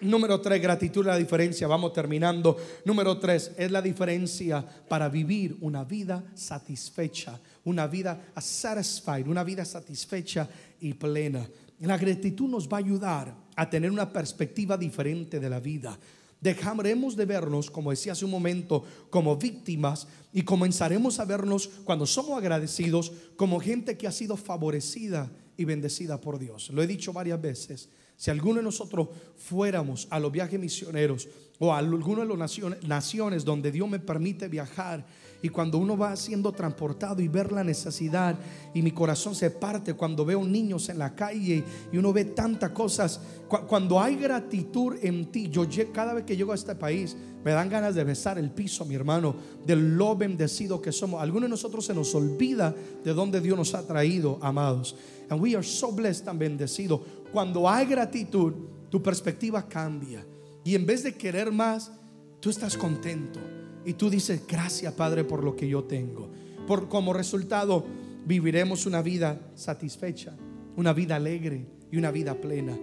Número 0.01 0.39
tres, 0.41 0.61
gratitud 0.61 1.01
es 1.01 1.07
la 1.07 1.17
diferencia. 1.17 1.67
Vamos 1.67 1.93
terminando. 1.93 2.57
Número 2.85 3.17
tres, 3.17 3.51
es 3.57 3.71
la 3.71 3.81
diferencia 3.81 4.65
para 4.87 5.09
vivir 5.09 5.57
una 5.61 5.83
vida 5.83 6.23
satisfecha, 6.33 7.39
una 7.63 7.87
vida 7.87 8.31
satisfied, 8.37 9.27
una 9.27 9.43
vida 9.43 9.65
satisfecha 9.65 10.47
y 10.79 10.93
plena. 10.93 11.47
La 11.79 11.97
gratitud 11.97 12.49
nos 12.49 12.67
va 12.67 12.77
a 12.77 12.79
ayudar 12.79 13.35
a 13.55 13.69
tener 13.69 13.91
una 13.91 14.11
perspectiva 14.11 14.77
diferente 14.77 15.39
de 15.39 15.49
la 15.49 15.59
vida. 15.59 15.97
Dejaremos 16.39 17.15
de 17.15 17.25
vernos, 17.25 17.71
como 17.71 17.91
decía 17.91 18.11
hace 18.11 18.25
un 18.25 18.31
momento, 18.31 18.83
como 19.09 19.35
víctimas 19.35 20.07
y 20.31 20.43
comenzaremos 20.43 21.19
a 21.19 21.25
vernos 21.25 21.69
cuando 21.83 22.05
somos 22.05 22.37
agradecidos 22.37 23.11
como 23.35 23.59
gente 23.59 23.97
que 23.97 24.07
ha 24.07 24.11
sido 24.11 24.37
favorecida 24.37 25.31
y 25.57 25.65
bendecida 25.65 26.19
por 26.19 26.37
Dios. 26.37 26.69
Lo 26.69 26.83
he 26.83 26.87
dicho 26.87 27.13
varias 27.13 27.41
veces. 27.41 27.89
Si 28.17 28.31
alguno 28.31 28.57
de 28.57 28.63
nosotros 28.63 29.09
fuéramos 29.37 30.07
a 30.09 30.19
los 30.19 30.31
viajes 30.31 30.59
misioneros 30.59 31.27
o 31.59 31.73
a 31.73 31.77
alguna 31.77 32.25
de 32.25 32.37
las 32.37 32.59
naciones, 32.83 33.45
donde 33.45 33.71
Dios 33.71 33.89
me 33.89 33.99
permite 33.99 34.47
viajar 34.47 35.05
y 35.45 35.49
cuando 35.49 35.77
uno 35.77 35.95
va 35.95 36.15
siendo 36.15 36.51
transportado 36.51 37.21
y 37.21 37.27
ver 37.27 37.51
la 37.51 37.63
necesidad 37.63 38.35
y 38.73 38.81
mi 38.81 38.89
corazón 38.89 39.35
se 39.35 39.51
parte 39.51 39.93
cuando 39.93 40.25
veo 40.25 40.43
niños 40.43 40.89
en 40.89 40.97
la 40.97 41.13
calle 41.13 41.63
y 41.91 41.97
uno 41.99 42.11
ve 42.11 42.25
tantas 42.25 42.71
cosas, 42.71 43.21
cuando 43.67 44.01
hay 44.01 44.15
gratitud 44.15 44.95
en 45.03 45.27
ti, 45.27 45.47
yo 45.51 45.67
cada 45.93 46.15
vez 46.15 46.23
que 46.23 46.35
llego 46.35 46.51
a 46.51 46.55
este 46.55 46.73
país 46.73 47.15
me 47.43 47.51
dan 47.51 47.69
ganas 47.69 47.93
de 47.93 48.03
besar 48.03 48.39
el 48.39 48.49
piso, 48.49 48.85
mi 48.85 48.95
hermano, 48.95 49.35
del 49.63 49.95
lo 49.95 50.15
bendecido 50.15 50.81
que 50.81 50.91
somos. 50.91 51.21
Algunos 51.21 51.43
de 51.43 51.49
nosotros 51.49 51.85
se 51.85 51.93
nos 51.93 52.15
olvida 52.15 52.73
de 53.03 53.13
dónde 53.13 53.39
Dios 53.39 53.55
nos 53.55 53.75
ha 53.75 53.85
traído, 53.85 54.39
amados. 54.41 54.95
And 55.29 55.39
we 55.39 55.55
are 55.55 55.63
so 55.63 55.91
blessed 55.91 56.27
and 56.27 56.39
bendecidos. 56.39 57.01
Cuando 57.31 57.69
hay 57.69 57.85
gratitud, 57.85 58.51
tu 58.89 58.99
perspectiva 59.03 59.61
cambia. 59.67 60.25
Y 60.63 60.73
en 60.73 60.87
vez 60.87 61.03
de 61.03 61.13
querer 61.13 61.51
más, 61.51 61.91
tú 62.39 62.49
estás 62.49 62.75
contento. 62.75 63.54
Y 63.85 63.93
tú 63.93 64.09
dices, 64.09 64.41
gracias 64.47 64.93
Padre 64.93 65.23
por 65.23 65.43
lo 65.43 65.55
que 65.55 65.67
yo 65.67 65.83
tengo. 65.83 66.29
Por 66.67 66.89
como 66.89 67.13
resultado, 67.13 67.85
viviremos 68.25 68.85
una 68.85 69.01
vida 69.01 69.39
satisfecha, 69.53 70.35
una 70.75 70.93
vida 70.93 71.15
alegre 71.15 71.67
y 71.91 71.97
una 71.97 72.11
vida 72.11 72.41
plena. 72.41 72.77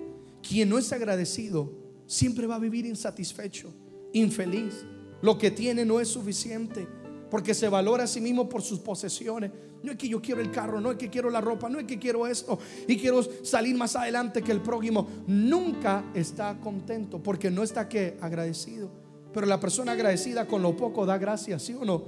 Quien 0.46 0.68
no 0.68 0.78
es 0.78 0.92
agradecido 0.92 1.72
siempre 2.06 2.46
va 2.46 2.56
a 2.56 2.60
vivir 2.60 2.86
insatisfecho, 2.86 3.72
infeliz. 4.12 4.84
Lo 5.22 5.38
que 5.38 5.50
tiene 5.50 5.84
no 5.84 6.00
es 6.00 6.08
suficiente 6.08 6.86
porque 7.30 7.54
se 7.54 7.68
valora 7.68 8.04
a 8.04 8.06
sí 8.06 8.20
mismo 8.20 8.48
por 8.48 8.62
sus 8.62 8.78
posesiones. 8.78 9.50
No 9.82 9.92
es 9.92 9.98
que 9.98 10.08
yo 10.08 10.20
quiero 10.20 10.40
el 10.40 10.50
carro, 10.50 10.80
no 10.80 10.90
es 10.90 10.98
que 10.98 11.08
quiero 11.08 11.30
la 11.30 11.40
ropa, 11.40 11.68
no 11.68 11.80
es 11.80 11.86
que 11.86 11.98
quiero 11.98 12.26
esto 12.26 12.58
y 12.86 12.96
quiero 12.98 13.22
salir 13.42 13.74
más 13.74 13.96
adelante 13.96 14.42
que 14.42 14.52
el 14.52 14.60
prójimo. 14.60 15.08
Nunca 15.26 16.04
está 16.14 16.58
contento 16.60 17.22
porque 17.22 17.50
no 17.50 17.62
está 17.62 17.88
que 17.88 18.16
agradecido. 18.20 18.90
Pero 19.32 19.46
la 19.46 19.58
persona 19.58 19.92
agradecida 19.92 20.46
con 20.46 20.62
lo 20.62 20.76
poco 20.76 21.06
da 21.06 21.18
gracias, 21.18 21.62
¿sí 21.62 21.74
o 21.74 21.84
no? 21.84 22.02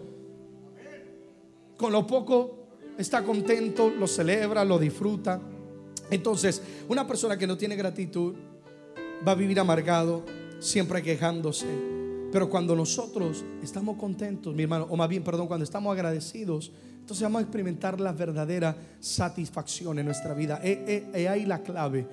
Con 1.77 1.93
lo 1.93 2.07
poco 2.07 2.67
está 2.99 3.25
contento, 3.25 3.91
lo 3.91 4.07
celebra, 4.07 4.65
lo 4.65 4.79
disfruta. 4.79 5.41
Entonces, 6.11 6.63
una 6.89 7.07
persona 7.07 7.37
que 7.37 7.47
no 7.47 7.57
tiene 7.57 7.77
gratitud 7.77 8.35
va 9.27 9.33
a 9.33 9.35
vivir 9.35 9.59
amargado, 9.59 10.23
siempre 10.61 11.03
quejándose. 11.03 11.67
Pero 12.31 12.51
cuando 12.51 12.77
nosotros 12.77 13.45
estamos 13.63 13.97
contentos, 13.97 14.55
mi 14.55 14.65
hermano, 14.65 14.87
o 14.91 14.97
más 14.97 15.09
bien, 15.09 15.23
perdón, 15.23 15.47
cuando 15.47 15.65
estamos 15.65 15.93
agradecidos, 15.93 16.73
entonces 16.99 17.23
vamos 17.23 17.41
a 17.41 17.43
experimentar 17.43 18.01
la 18.01 18.13
verdadera 18.13 18.77
satisfacción 19.01 19.99
en 19.99 20.07
nuestra 20.07 20.35
vida. 20.35 20.61
Es 20.63 21.29
ahí 21.29 21.47
la 21.47 21.63
clave, 21.63 22.07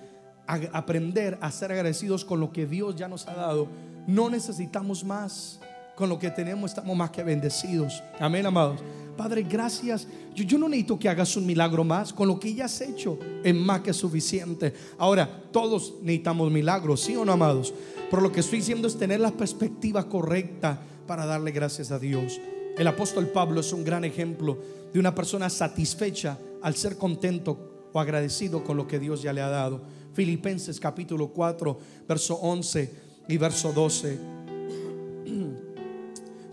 aprender 0.45 1.37
a 1.41 1.51
ser 1.51 1.71
agradecidos 1.71 2.23
con 2.23 2.39
lo 2.39 2.51
que 2.51 2.65
Dios 2.65 2.95
ya 2.95 3.07
nos 3.07 3.27
ha 3.27 3.33
dado 3.33 3.67
no 4.07 4.29
necesitamos 4.29 5.03
más. 5.03 5.59
Con 5.95 6.09
lo 6.09 6.17
que 6.17 6.31
tenemos 6.31 6.71
estamos 6.71 6.95
más 6.95 7.11
que 7.11 7.21
bendecidos. 7.21 8.01
Amén, 8.19 8.45
amados. 8.45 8.81
Padre, 9.15 9.43
gracias. 9.43 10.07
Yo, 10.33 10.57
no 10.57 10.67
necesito 10.67 10.97
que 10.97 11.09
hagas 11.09 11.35
un 11.35 11.45
milagro 11.45 11.83
más. 11.83 12.11
Con 12.11 12.27
lo 12.27 12.39
que 12.39 12.53
ya 12.53 12.65
has 12.65 12.81
hecho 12.81 13.19
es 13.43 13.53
más 13.53 13.81
que 13.81 13.93
suficiente. 13.93 14.73
Ahora, 14.97 15.29
todos 15.51 15.95
necesitamos 16.01 16.51
milagros, 16.51 17.01
¿sí 17.01 17.15
o 17.15 17.25
no, 17.25 17.33
amados? 17.33 17.73
Pero 18.09 18.21
lo 18.21 18.31
que 18.31 18.39
estoy 18.39 18.59
diciendo 18.59 18.87
es 18.87 18.97
tener 18.97 19.19
la 19.19 19.31
perspectiva 19.31 20.07
correcta 20.07 20.81
para 21.05 21.25
darle 21.25 21.51
gracias 21.51 21.91
a 21.91 21.99
Dios. 21.99 22.39
El 22.77 22.87
apóstol 22.87 23.27
Pablo 23.27 23.59
es 23.59 23.71
un 23.73 23.83
gran 23.83 24.05
ejemplo 24.05 24.57
de 24.93 24.99
una 24.99 25.13
persona 25.13 25.49
satisfecha 25.49 26.37
al 26.61 26.75
ser 26.75 26.97
contento 26.97 27.89
o 27.93 27.99
agradecido 27.99 28.63
con 28.63 28.77
lo 28.77 28.87
que 28.87 28.97
Dios 28.97 29.21
ya 29.21 29.33
le 29.33 29.41
ha 29.41 29.49
dado. 29.49 29.81
Filipenses 30.13 30.79
capítulo 30.79 31.27
4, 31.27 31.77
verso 32.07 32.35
11 32.35 33.10
y 33.27 33.37
verso 33.37 33.71
12. 33.71 34.31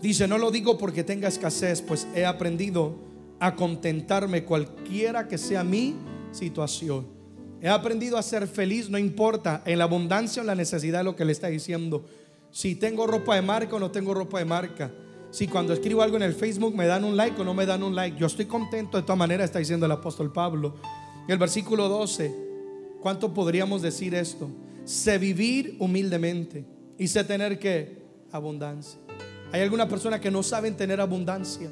Dice, 0.01 0.27
no 0.27 0.37
lo 0.37 0.49
digo 0.49 0.77
porque 0.77 1.03
tenga 1.03 1.27
escasez, 1.27 1.81
pues 1.81 2.07
he 2.15 2.25
aprendido 2.25 2.95
a 3.39 3.55
contentarme 3.55 4.45
cualquiera 4.45 5.27
que 5.27 5.37
sea 5.37 5.63
mi 5.63 5.95
situación. 6.31 7.07
He 7.61 7.67
aprendido 7.67 8.17
a 8.17 8.23
ser 8.23 8.47
feliz, 8.47 8.89
no 8.89 8.97
importa 8.97 9.61
en 9.65 9.77
la 9.77 9.83
abundancia 9.83 10.41
o 10.41 10.43
en 10.43 10.47
la 10.47 10.55
necesidad 10.55 10.99
de 10.99 11.03
lo 11.03 11.15
que 11.15 11.25
le 11.25 11.33
está 11.33 11.47
diciendo. 11.47 12.05
Si 12.51 12.75
tengo 12.75 13.05
ropa 13.05 13.35
de 13.35 13.41
marca 13.41 13.75
o 13.75 13.79
no 13.79 13.91
tengo 13.91 14.13
ropa 14.13 14.39
de 14.39 14.45
marca. 14.45 14.91
Si 15.31 15.47
cuando 15.47 15.73
escribo 15.73 16.01
algo 16.01 16.15
en 16.15 16.23
el 16.23 16.33
Facebook 16.33 16.73
me 16.73 16.87
dan 16.87 17.03
un 17.03 17.15
like 17.15 17.39
o 17.39 17.43
no 17.43 17.53
me 17.53 17.65
dan 17.65 17.83
un 17.83 17.93
like. 17.93 18.17
Yo 18.17 18.27
estoy 18.27 18.45
contento 18.45 18.97
de 18.97 19.03
todas 19.03 19.17
maneras, 19.17 19.45
está 19.45 19.59
diciendo 19.59 19.85
el 19.85 19.91
apóstol 19.91 20.31
Pablo. 20.31 20.75
el 21.27 21.37
versículo 21.37 21.89
12, 21.89 22.33
¿cuánto 23.01 23.33
podríamos 23.33 23.81
decir 23.81 24.15
esto? 24.15 24.49
Sé 24.89 25.19
vivir 25.19 25.75
humildemente 25.77 26.65
y 26.97 27.07
sé 27.07 27.23
tener 27.23 27.59
que 27.59 28.01
abundancia. 28.31 28.99
Hay 29.51 29.61
alguna 29.61 29.87
persona 29.87 30.19
que 30.19 30.31
no 30.31 30.41
saben 30.41 30.75
tener 30.75 30.99
abundancia 30.99 31.69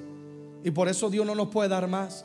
y 0.63 0.69
por 0.69 0.87
eso 0.87 1.09
Dios 1.09 1.25
no 1.25 1.33
nos 1.33 1.47
puede 1.47 1.67
dar 1.67 1.87
más. 1.87 2.23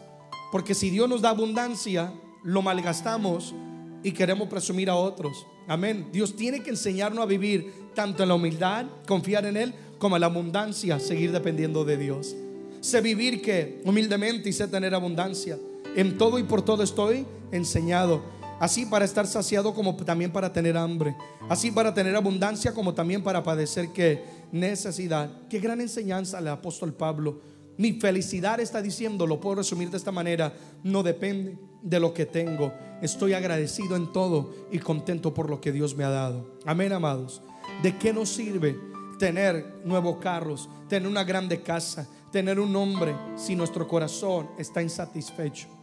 Porque 0.50 0.74
si 0.74 0.90
Dios 0.90 1.08
nos 1.08 1.22
da 1.22 1.30
abundancia, 1.30 2.12
lo 2.44 2.60
malgastamos 2.60 3.54
y 4.02 4.12
queremos 4.12 4.48
presumir 4.48 4.90
a 4.90 4.96
otros. 4.96 5.46
Amén. 5.66 6.08
Dios 6.12 6.36
tiene 6.36 6.62
que 6.62 6.68
enseñarnos 6.68 7.22
a 7.22 7.26
vivir 7.26 7.72
tanto 7.94 8.22
en 8.22 8.28
la 8.28 8.34
humildad, 8.34 8.84
confiar 9.06 9.46
en 9.46 9.56
Él, 9.56 9.74
como 9.96 10.16
en 10.16 10.20
la 10.20 10.26
abundancia, 10.26 11.00
seguir 11.00 11.32
dependiendo 11.32 11.86
de 11.86 11.96
Dios. 11.96 12.36
Sé 12.82 13.00
vivir 13.00 13.40
que 13.40 13.80
humildemente 13.86 14.50
y 14.50 14.52
sé 14.52 14.68
tener 14.68 14.94
abundancia. 14.94 15.58
En 15.96 16.18
todo 16.18 16.38
y 16.38 16.42
por 16.42 16.60
todo 16.60 16.82
estoy 16.82 17.24
enseñado 17.50 18.41
Así 18.62 18.86
para 18.86 19.04
estar 19.04 19.26
saciado 19.26 19.74
como 19.74 19.96
también 19.96 20.30
para 20.30 20.52
tener 20.52 20.76
hambre. 20.76 21.16
Así 21.48 21.72
para 21.72 21.92
tener 21.92 22.14
abundancia 22.14 22.72
como 22.72 22.94
también 22.94 23.20
para 23.20 23.42
padecer 23.42 23.88
que 23.88 24.22
necesidad. 24.52 25.28
Qué 25.50 25.58
gran 25.58 25.80
enseñanza 25.80 26.38
el 26.38 26.46
apóstol 26.46 26.94
Pablo. 26.94 27.40
Mi 27.76 27.94
felicidad 27.94 28.60
está 28.60 28.80
diciendo, 28.80 29.26
lo 29.26 29.40
puedo 29.40 29.56
resumir 29.56 29.90
de 29.90 29.96
esta 29.96 30.12
manera, 30.12 30.54
no 30.84 31.02
depende 31.02 31.58
de 31.82 31.98
lo 31.98 32.14
que 32.14 32.24
tengo. 32.24 32.72
Estoy 33.02 33.32
agradecido 33.32 33.96
en 33.96 34.12
todo 34.12 34.54
y 34.70 34.78
contento 34.78 35.34
por 35.34 35.50
lo 35.50 35.60
que 35.60 35.72
Dios 35.72 35.96
me 35.96 36.04
ha 36.04 36.10
dado. 36.10 36.60
Amén, 36.64 36.92
amados. 36.92 37.42
¿De 37.82 37.98
qué 37.98 38.12
nos 38.12 38.28
sirve 38.28 38.78
tener 39.18 39.80
nuevos 39.84 40.18
carros, 40.18 40.68
tener 40.88 41.08
una 41.08 41.24
grande 41.24 41.62
casa, 41.62 42.08
tener 42.30 42.60
un 42.60 42.76
hombre 42.76 43.12
si 43.34 43.56
nuestro 43.56 43.88
corazón 43.88 44.50
está 44.56 44.80
insatisfecho? 44.80 45.81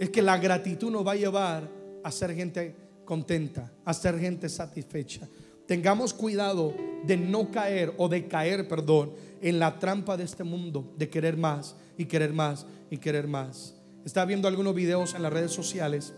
Es 0.00 0.10
que 0.10 0.22
la 0.22 0.38
gratitud 0.38 0.90
nos 0.90 1.06
va 1.06 1.12
a 1.12 1.16
llevar 1.16 1.68
a 2.02 2.10
ser 2.10 2.34
gente 2.34 2.74
contenta, 3.04 3.72
a 3.84 3.94
ser 3.94 4.18
gente 4.18 4.48
satisfecha. 4.48 5.28
Tengamos 5.66 6.12
cuidado 6.12 6.74
de 7.04 7.16
no 7.16 7.50
caer 7.50 7.94
o 7.96 8.08
de 8.08 8.26
caer, 8.26 8.68
perdón, 8.68 9.12
en 9.40 9.58
la 9.58 9.78
trampa 9.78 10.16
de 10.16 10.24
este 10.24 10.44
mundo, 10.44 10.92
de 10.96 11.08
querer 11.08 11.36
más 11.36 11.76
y 11.96 12.04
querer 12.06 12.32
más 12.32 12.66
y 12.90 12.98
querer 12.98 13.26
más. 13.26 13.74
Estaba 14.04 14.26
viendo 14.26 14.48
algunos 14.48 14.74
videos 14.74 15.14
en 15.14 15.22
las 15.22 15.32
redes 15.32 15.52
sociales 15.52 16.12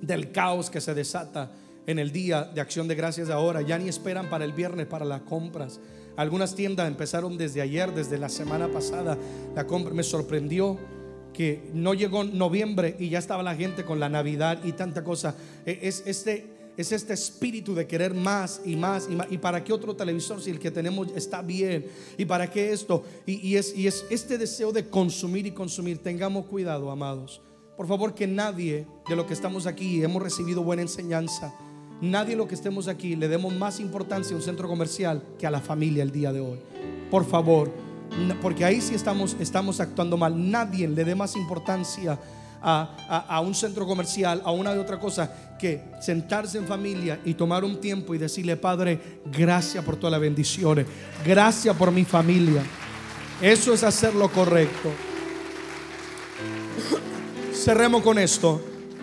del 0.00 0.30
caos 0.30 0.70
que 0.70 0.80
se 0.80 0.94
desata 0.94 1.50
en 1.86 1.98
el 1.98 2.12
día 2.12 2.44
de 2.44 2.60
acción 2.60 2.86
de 2.86 2.94
gracias 2.94 3.28
de 3.28 3.34
ahora. 3.34 3.62
Ya 3.62 3.78
ni 3.78 3.88
esperan 3.88 4.30
para 4.30 4.44
el 4.44 4.52
viernes 4.52 4.86
para 4.86 5.04
las 5.04 5.22
compras. 5.22 5.80
Algunas 6.16 6.54
tiendas 6.54 6.86
empezaron 6.86 7.36
desde 7.36 7.60
ayer, 7.60 7.92
desde 7.92 8.18
la 8.18 8.28
semana 8.28 8.68
pasada. 8.68 9.16
La 9.54 9.66
compra 9.66 9.94
me 9.94 10.02
sorprendió 10.02 10.78
que 11.38 11.70
no 11.72 11.94
llegó 11.94 12.24
noviembre 12.24 12.96
y 12.98 13.10
ya 13.10 13.20
estaba 13.20 13.44
la 13.44 13.54
gente 13.54 13.84
con 13.84 14.00
la 14.00 14.08
Navidad 14.08 14.58
y 14.64 14.72
tanta 14.72 15.04
cosa. 15.04 15.36
E, 15.64 15.78
es 15.82 16.02
este, 16.04 16.72
es 16.76 16.90
este 16.90 17.12
espíritu 17.12 17.76
de 17.76 17.86
querer 17.86 18.12
más 18.12 18.60
y 18.64 18.74
más 18.74 19.06
y 19.08 19.14
más. 19.14 19.28
¿Y 19.30 19.38
para 19.38 19.62
qué 19.62 19.72
otro 19.72 19.94
televisor 19.94 20.42
si 20.42 20.50
el 20.50 20.58
que 20.58 20.72
tenemos 20.72 21.06
está 21.14 21.40
bien? 21.40 21.86
¿Y 22.16 22.24
para 22.24 22.50
qué 22.50 22.72
esto? 22.72 23.04
Y, 23.24 23.54
es, 23.54 23.72
y 23.76 23.86
es 23.86 24.04
este 24.10 24.36
deseo 24.36 24.72
de 24.72 24.88
consumir 24.88 25.46
y 25.46 25.52
consumir. 25.52 25.98
Tengamos 25.98 26.46
cuidado, 26.46 26.90
amados. 26.90 27.40
Por 27.76 27.86
favor, 27.86 28.16
que 28.16 28.26
nadie 28.26 28.88
de 29.08 29.14
lo 29.14 29.24
que 29.24 29.34
estamos 29.34 29.68
aquí 29.68 30.02
hemos 30.02 30.20
recibido 30.20 30.64
buena 30.64 30.82
enseñanza. 30.82 31.54
Nadie 32.00 32.30
de 32.30 32.38
lo 32.38 32.48
que 32.48 32.56
estemos 32.56 32.88
aquí 32.88 33.14
le 33.14 33.28
demos 33.28 33.54
más 33.54 33.78
importancia 33.78 34.34
a 34.34 34.38
un 34.38 34.42
centro 34.42 34.66
comercial 34.66 35.22
que 35.38 35.46
a 35.46 35.52
la 35.52 35.60
familia 35.60 36.02
el 36.02 36.10
día 36.10 36.32
de 36.32 36.40
hoy. 36.40 36.58
Por 37.12 37.24
favor 37.24 37.87
porque 38.40 38.64
ahí 38.64 38.80
sí 38.80 38.94
estamos, 38.94 39.36
estamos 39.38 39.80
actuando 39.80 40.16
mal. 40.16 40.50
Nadie 40.50 40.88
le 40.88 41.04
dé 41.04 41.14
más 41.14 41.36
importancia 41.36 42.18
a, 42.60 43.40
un 43.44 43.54
centro 43.54 43.86
comercial, 43.86 44.42
a 44.44 44.50
una 44.50 44.72
de 44.72 44.80
otra 44.80 44.98
cosa, 44.98 45.30
que 45.58 45.84
sentarse 46.00 46.58
en 46.58 46.66
familia 46.66 47.20
y 47.24 47.34
tomar 47.34 47.64
un 47.64 47.80
tiempo 47.80 48.14
y 48.14 48.18
decirle, 48.18 48.56
Padre, 48.56 49.20
gracias 49.26 49.84
por 49.84 49.96
todas 49.96 50.12
las 50.12 50.20
bendiciones, 50.20 50.86
gracias 51.24 51.76
por 51.76 51.90
mi 51.92 52.04
familia. 52.04 52.62
Eso 53.40 53.72
es 53.72 53.84
hacer 53.84 54.14
lo 54.14 54.30
correcto. 54.30 54.90
Cerremos 57.52 58.02
con 58.02 58.18
esto. 58.18 58.60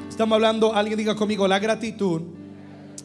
Estamos 0.09 0.35
hablando, 0.35 0.73
alguien 0.73 0.97
diga 0.97 1.15
conmigo, 1.15 1.47
la 1.47 1.59
gratitud 1.59 2.21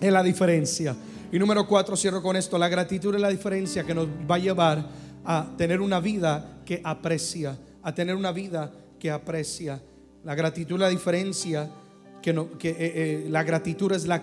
es 0.01 0.13
la 0.13 0.23
diferencia. 0.23 0.97
Y 1.33 1.39
número 1.39 1.67
cuatro, 1.67 1.97
cierro 1.97 2.23
con 2.23 2.35
esto, 2.37 2.59
la 2.59 2.69
gratitud 2.69 3.15
es 3.15 3.21
la 3.21 3.29
diferencia 3.29 3.85
que 3.85 3.95
nos 3.95 4.09
va 4.09 4.37
a 4.37 4.39
llevar 4.39 4.89
a 5.25 5.55
tener 5.57 5.81
una 5.81 6.01
vida 6.01 6.63
que 6.65 6.81
aprecia, 6.85 7.59
a 7.83 7.95
tener 7.95 8.15
una 8.15 8.33
vida 8.33 8.73
que 8.99 9.11
aprecia. 9.11 9.81
La 10.25 10.35
gratitud 10.35 10.79
la 10.79 10.89
diferencia, 10.89 11.71
que, 12.23 12.33
no, 12.33 12.59
que 12.59 12.71
eh, 12.71 12.77
eh, 12.79 13.27
la 13.31 13.43
gratitud 13.43 13.93
es 13.93 14.07
la 14.07 14.23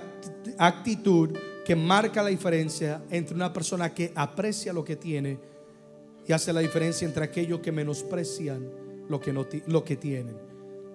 actitud 0.58 1.32
que 1.66 1.76
marca 1.76 2.24
la 2.24 2.30
diferencia 2.30 3.02
entre 3.10 3.36
una 3.36 3.52
persona 3.52 3.94
que 3.94 4.14
aprecia 4.16 4.72
lo 4.72 4.86
que 4.86 4.96
tiene 4.96 5.38
y 6.28 6.34
hace 6.34 6.54
la 6.54 6.62
diferencia 6.62 7.06
entre 7.08 7.24
aquellos 7.24 7.60
que 7.60 7.72
menosprecian 7.72 8.70
lo 9.10 9.20
que, 9.20 9.34
no, 9.34 9.46
lo 9.68 9.84
que 9.84 9.96
tienen. 9.96 10.38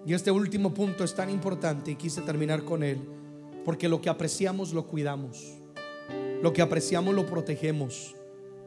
Y 0.06 0.14
este 0.14 0.30
último 0.30 0.74
punto 0.74 1.04
es 1.04 1.14
tan 1.14 1.30
importante 1.30 1.90
y 1.90 1.96
quise 1.96 2.22
terminar 2.22 2.64
con 2.64 2.82
él, 2.82 3.00
porque 3.64 3.88
lo 3.88 4.00
que 4.00 4.10
apreciamos 4.10 4.72
lo 4.72 4.86
cuidamos, 4.86 5.54
lo 6.42 6.52
que 6.52 6.62
apreciamos 6.62 7.14
lo 7.14 7.24
protegemos. 7.26 8.14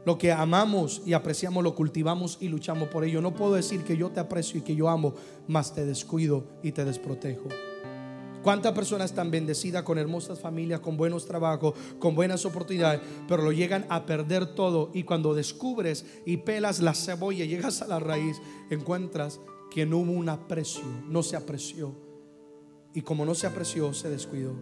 Lo 0.05 0.19
que 0.19 0.31
amamos 0.31 1.01
y 1.03 1.13
apreciamos 1.13 1.63
lo 1.63 1.73
cultivamos 1.73 2.37
y 2.39 2.47
luchamos 2.47 2.89
por 2.89 3.03
ello. 3.03 3.21
No 3.21 3.33
puedo 3.33 3.55
decir 3.55 3.83
que 3.83 3.97
yo 3.97 4.11
te 4.11 4.19
aprecio 4.19 4.59
y 4.59 4.63
que 4.63 4.75
yo 4.75 4.87
amo, 4.87 5.15
más 5.47 5.73
te 5.73 5.83
descuido 5.83 6.45
y 6.61 6.71
te 6.71 6.85
desprotejo. 6.85 7.49
¿Cuántas 8.43 8.73
personas 8.73 9.09
están 9.09 9.31
bendecidas 9.31 9.81
con 9.81 9.97
hermosas 9.97 10.39
familias, 10.39 10.79
con 10.79 10.95
buenos 10.95 11.25
trabajos, 11.25 11.73
con 11.97 12.13
buenas 12.13 12.45
oportunidades, 12.45 13.01
pero 13.27 13.41
lo 13.41 13.51
llegan 13.51 13.87
a 13.89 14.05
perder 14.05 14.53
todo 14.53 14.91
y 14.93 15.01
cuando 15.01 15.33
descubres 15.33 16.05
y 16.27 16.37
pelas 16.37 16.79
la 16.79 16.93
cebolla, 16.93 17.43
llegas 17.45 17.81
a 17.81 17.87
la 17.87 17.99
raíz, 17.99 18.39
encuentras 18.69 19.39
que 19.71 19.87
no 19.87 19.97
hubo 19.97 20.11
un 20.11 20.29
aprecio, 20.29 20.83
no 21.07 21.23
se 21.23 21.35
apreció. 21.35 21.95
Y 22.93 23.01
como 23.01 23.25
no 23.25 23.33
se 23.33 23.47
apreció, 23.47 23.91
se 23.95 24.11
descuidó. 24.11 24.53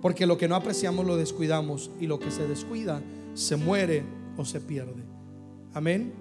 Porque 0.00 0.26
lo 0.26 0.38
que 0.38 0.48
no 0.48 0.56
apreciamos 0.56 1.04
lo 1.04 1.18
descuidamos 1.18 1.90
y 2.00 2.06
lo 2.06 2.18
que 2.18 2.30
se 2.30 2.48
descuida 2.48 3.02
se 3.34 3.56
muere 3.56 4.02
o 4.36 4.44
se 4.44 4.60
pierde. 4.60 5.02
Amén. 5.74 6.14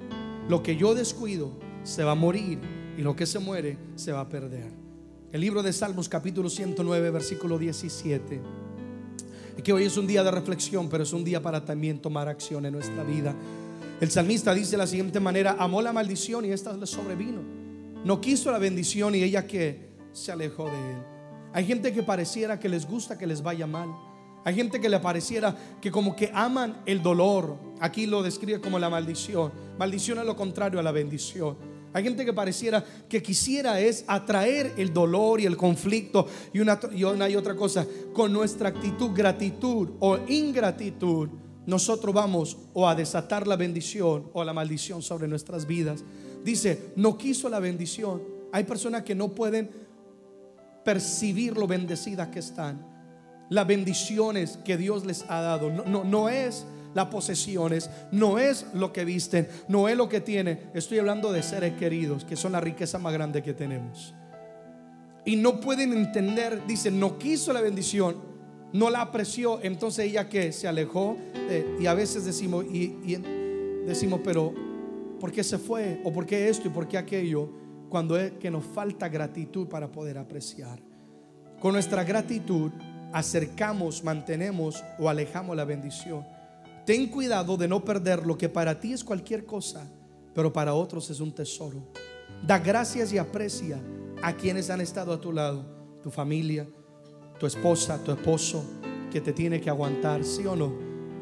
Lo 0.50 0.62
que 0.62 0.76
yo 0.76 0.94
descuido 0.94 1.54
se 1.84 2.04
va 2.04 2.12
a 2.12 2.16
morir 2.16 2.60
y 2.98 3.02
lo 3.02 3.16
que 3.16 3.26
se 3.26 3.40
muere 3.40 3.78
se 3.96 4.12
va 4.12 4.22
a 4.22 4.30
perder. 4.30 4.72
El 5.32 5.42
libro 5.42 5.64
de 5.64 5.74
Salmos 5.74 6.08
capítulo 6.08 6.50
109 6.50 7.12
versículo 7.12 7.58
17. 7.58 8.42
Y 9.58 9.62
que 9.62 9.74
hoy 9.74 9.84
es 9.84 9.98
un 9.98 10.08
día 10.08 10.24
de 10.24 10.32
reflexión, 10.32 10.90
pero 10.90 11.04
es 11.04 11.14
un 11.14 11.24
día 11.24 11.42
para 11.42 11.64
también 11.64 12.02
tomar 12.02 12.28
acción 12.28 12.66
en 12.66 12.74
nuestra 12.74 13.04
vida. 13.04 13.36
El 14.02 14.12
salmista 14.12 14.54
dice 14.54 14.72
de 14.72 14.78
la 14.78 14.88
siguiente 14.88 15.20
manera, 15.20 15.56
amó 15.58 15.82
la 15.82 15.94
maldición 15.94 16.46
y 16.46 16.52
esta 16.52 16.76
le 16.76 16.86
sobrevino. 16.86 17.42
No 18.04 18.20
quiso 18.20 18.52
la 18.52 18.60
bendición 18.60 19.16
y 19.16 19.24
ella 19.24 19.48
que 19.48 19.90
se 20.12 20.32
alejó 20.32 20.66
de 20.66 20.92
él. 20.92 20.98
Hay 21.54 21.66
gente 21.66 21.94
que 21.94 22.04
pareciera 22.04 22.60
que 22.60 22.68
les 22.68 22.86
gusta 22.86 23.18
que 23.18 23.26
les 23.26 23.42
vaya 23.42 23.66
mal. 23.66 23.90
Hay 24.46 24.54
gente 24.54 24.80
que 24.80 24.90
le 24.90 25.00
pareciera 25.00 25.56
que 25.82 25.90
como 25.92 26.16
que 26.16 26.30
aman 26.32 26.78
el 26.86 27.02
dolor. 27.02 27.58
Aquí 27.80 28.06
lo 28.06 28.22
describe 28.22 28.62
como 28.62 28.78
la 28.78 28.92
maldición. 28.92 29.52
Maldición 29.80 30.20
es 30.20 30.26
lo 30.26 30.36
contrario 30.36 30.80
a 30.80 30.84
la 30.84 30.92
bendición. 30.92 31.58
Hay 31.92 32.04
gente 32.04 32.24
que 32.24 32.32
pareciera 32.32 32.86
que 33.10 33.24
quisiera 33.24 33.80
es 33.80 34.06
atraer 34.08 34.74
el 34.78 34.94
dolor 34.94 35.42
y 35.42 35.48
el 35.48 35.58
conflicto 35.58 36.28
y 36.54 36.60
una, 36.60 36.80
y 36.94 37.04
una 37.04 37.28
y 37.28 37.36
otra 37.36 37.56
cosa. 37.56 37.88
Con 38.14 38.32
nuestra 38.32 38.70
actitud, 38.70 39.10
gratitud 39.16 39.94
o 40.00 40.20
ingratitud, 40.28 41.28
nosotros 41.66 42.14
vamos 42.14 42.56
o 42.74 42.88
a 42.88 42.94
desatar 42.94 43.48
la 43.48 43.56
bendición 43.56 44.30
o 44.32 44.44
la 44.44 44.54
maldición 44.54 45.02
sobre 45.02 45.28
nuestras 45.28 45.66
vidas. 45.66 46.04
Dice, 46.44 46.92
no 46.98 47.18
quiso 47.18 47.50
la 47.50 47.60
bendición. 47.60 48.22
Hay 48.52 48.66
personas 48.66 49.02
que 49.02 49.16
no 49.16 49.30
pueden 49.30 49.72
percibir 50.84 51.58
lo 51.58 51.66
bendecidas 51.66 52.28
que 52.28 52.40
están 52.40 52.95
las 53.50 53.68
bendiciones 53.68 54.58
que 54.64 54.78
Dios 54.78 55.06
les 55.06 55.26
ha 55.30 55.42
dado. 55.42 55.70
No, 55.70 55.84
no, 55.86 56.04
no 56.04 56.30
es 56.30 56.66
las 56.96 57.08
posesiones, 57.08 57.90
no 58.12 58.40
es 58.40 58.66
lo 58.74 58.94
que 58.94 59.06
visten, 59.06 59.48
no 59.68 59.90
es 59.90 59.98
lo 59.98 60.08
que 60.10 60.22
tienen. 60.22 60.72
Estoy 60.74 60.98
hablando 60.98 61.32
de 61.32 61.44
seres 61.44 61.74
queridos, 61.74 62.24
que 62.24 62.38
son 62.38 62.54
la 62.54 62.62
riqueza 62.62 62.98
más 62.98 63.14
grande 63.14 63.44
que 63.44 63.54
tenemos. 63.54 64.16
Y 65.26 65.36
no 65.36 65.60
pueden 65.60 65.92
entender, 65.92 66.66
dicen, 66.66 67.00
no 67.00 67.18
quiso 67.18 67.52
la 67.52 67.60
bendición, 67.60 68.16
no 68.72 68.90
la 68.90 69.02
apreció, 69.02 69.60
entonces 69.62 70.06
ella 70.06 70.30
que 70.30 70.52
se 70.54 70.68
alejó. 70.68 71.18
y 71.80 71.86
a 71.86 71.94
veces 71.94 72.24
decimos, 72.24 72.66
y, 72.72 72.96
y 73.06 73.22
decimos, 73.86 74.22
pero 74.24 74.54
¿por 75.20 75.34
qué 75.34 75.44
se 75.44 75.58
fue? 75.58 76.00
¿O 76.06 76.14
por 76.14 76.26
qué 76.26 76.48
esto 76.48 76.70
y 76.70 76.72
por 76.72 76.88
qué 76.88 76.98
aquello? 76.98 77.50
Cuando 77.90 78.18
es 78.18 78.32
que 78.34 78.50
nos 78.50 78.64
falta 78.64 79.10
gratitud 79.10 79.68
para 79.68 79.92
poder 79.92 80.18
apreciar. 80.18 80.80
Con 81.60 81.74
nuestra 81.74 82.04
gratitud 82.04 82.72
acercamos, 83.16 84.04
mantenemos 84.04 84.84
o 85.00 85.08
alejamos 85.08 85.56
la 85.56 85.64
bendición. 85.64 86.28
Ten 86.86 87.08
cuidado 87.08 87.56
de 87.56 87.66
no 87.66 87.86
perder 87.86 88.26
lo 88.26 88.38
que 88.38 88.50
para 88.50 88.78
ti 88.82 88.92
es 88.92 89.06
cualquier 89.06 89.46
cosa, 89.46 89.90
pero 90.34 90.52
para 90.52 90.74
otros 90.74 91.10
es 91.10 91.22
un 91.22 91.32
tesoro. 91.32 91.82
Da 92.46 92.60
gracias 92.60 93.14
y 93.14 93.18
aprecia 93.18 93.80
a 94.22 94.34
quienes 94.34 94.70
han 94.70 94.82
estado 94.82 95.14
a 95.14 95.22
tu 95.22 95.32
lado, 95.32 95.66
tu 96.04 96.12
familia, 96.12 96.68
tu 97.40 97.46
esposa, 97.46 98.04
tu 98.04 98.12
esposo, 98.12 98.66
que 99.10 99.22
te 99.22 99.32
tiene 99.32 99.62
que 99.62 99.70
aguantar, 99.70 100.26
sí 100.26 100.46
o 100.46 100.58
no. 100.58 100.74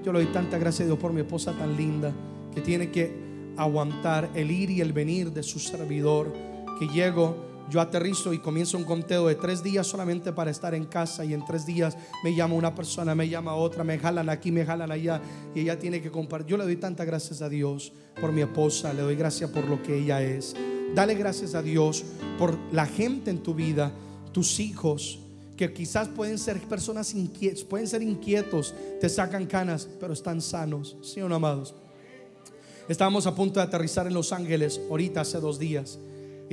Yo 0.03 0.12
le 0.12 0.23
doy 0.23 0.34
tanta 0.34 0.58
gracia 0.58 0.86
a 0.86 0.88
Dios 0.88 0.97
por 0.97 1.13
mi 1.13 1.21
esposa 1.21 1.53
tan 1.53 1.77
linda, 1.77 2.12
que 2.56 2.62
tiene 2.62 2.89
que 2.89 3.53
aguantar 3.56 4.32
el 4.34 4.49
ir 4.49 4.71
y 4.71 4.82
el 4.82 4.93
venir 4.93 5.32
de 5.32 5.43
su 5.43 5.60
servidor, 5.60 6.34
que 6.79 6.88
llego 6.88 7.53
yo 7.69 7.82
aterrizo 7.82 8.34
y 8.34 8.39
comienzo 8.39 8.78
un 8.78 8.84
conteo 8.84 9.28
de 9.28 9.36
tres 9.36 9.63
días 9.63 9.88
solamente 9.88 10.34
para 10.34 10.52
estar 10.52 10.76
en 10.76 10.86
casa 10.86 11.23
y 11.26 11.34
en 11.34 11.45
tres 11.45 11.65
días 11.65 11.97
me 12.23 12.36
llama 12.36 12.56
una 12.56 12.76
persona, 12.76 13.15
me 13.15 13.30
llama 13.30 13.56
otra, 13.56 13.84
me 13.84 13.97
jalan 13.97 14.30
aquí, 14.30 14.52
me 14.52 14.65
jalan 14.65 14.91
allá 14.91 15.21
y 15.56 15.62
ella 15.62 15.80
tiene 15.80 16.02
que 16.02 16.12
compartir. 16.12 16.52
Yo 16.52 16.58
le 16.58 16.65
doy 16.65 16.76
tantas 16.76 17.08
gracias 17.08 17.41
a 17.41 17.49
Dios 17.49 17.93
por 18.19 18.32
mi 18.32 18.41
esposa, 18.41 18.93
le 18.93 19.02
doy 19.02 19.15
gracias 19.15 19.49
por 19.49 19.65
lo 19.65 19.82
que 19.82 19.97
ella 19.97 20.21
es. 20.21 20.56
Dale 20.93 21.15
gracias 21.15 21.56
a 21.56 21.62
Dios 21.62 22.04
por 22.38 22.58
la 22.71 22.86
gente 22.86 23.32
en 23.32 23.41
tu 23.41 23.54
vida, 23.54 23.91
tus 24.32 24.60
hijos, 24.60 25.19
que 25.58 25.71
quizás 25.71 26.08
pueden 26.08 26.38
ser 26.38 26.60
personas 26.62 27.13
inquietas, 27.13 27.63
pueden 27.63 27.88
ser 27.88 28.02
inquietos, 28.02 28.73
te 28.99 29.10
sacan 29.10 29.45
canas, 29.45 29.88
pero 29.99 30.13
están 30.13 30.41
sanos, 30.41 30.97
¿sí 31.02 31.21
o 31.21 31.30
no, 31.30 31.36
amados? 31.36 31.73
Estábamos 32.89 33.26
a 33.28 33.36
punto 33.36 33.60
de 33.60 33.65
aterrizar 33.65 34.08
en 34.08 34.13
Los 34.13 34.34
Ángeles 34.34 34.82
ahorita 34.89 35.21
hace 35.21 35.39
dos 35.39 35.58
días. 35.58 35.97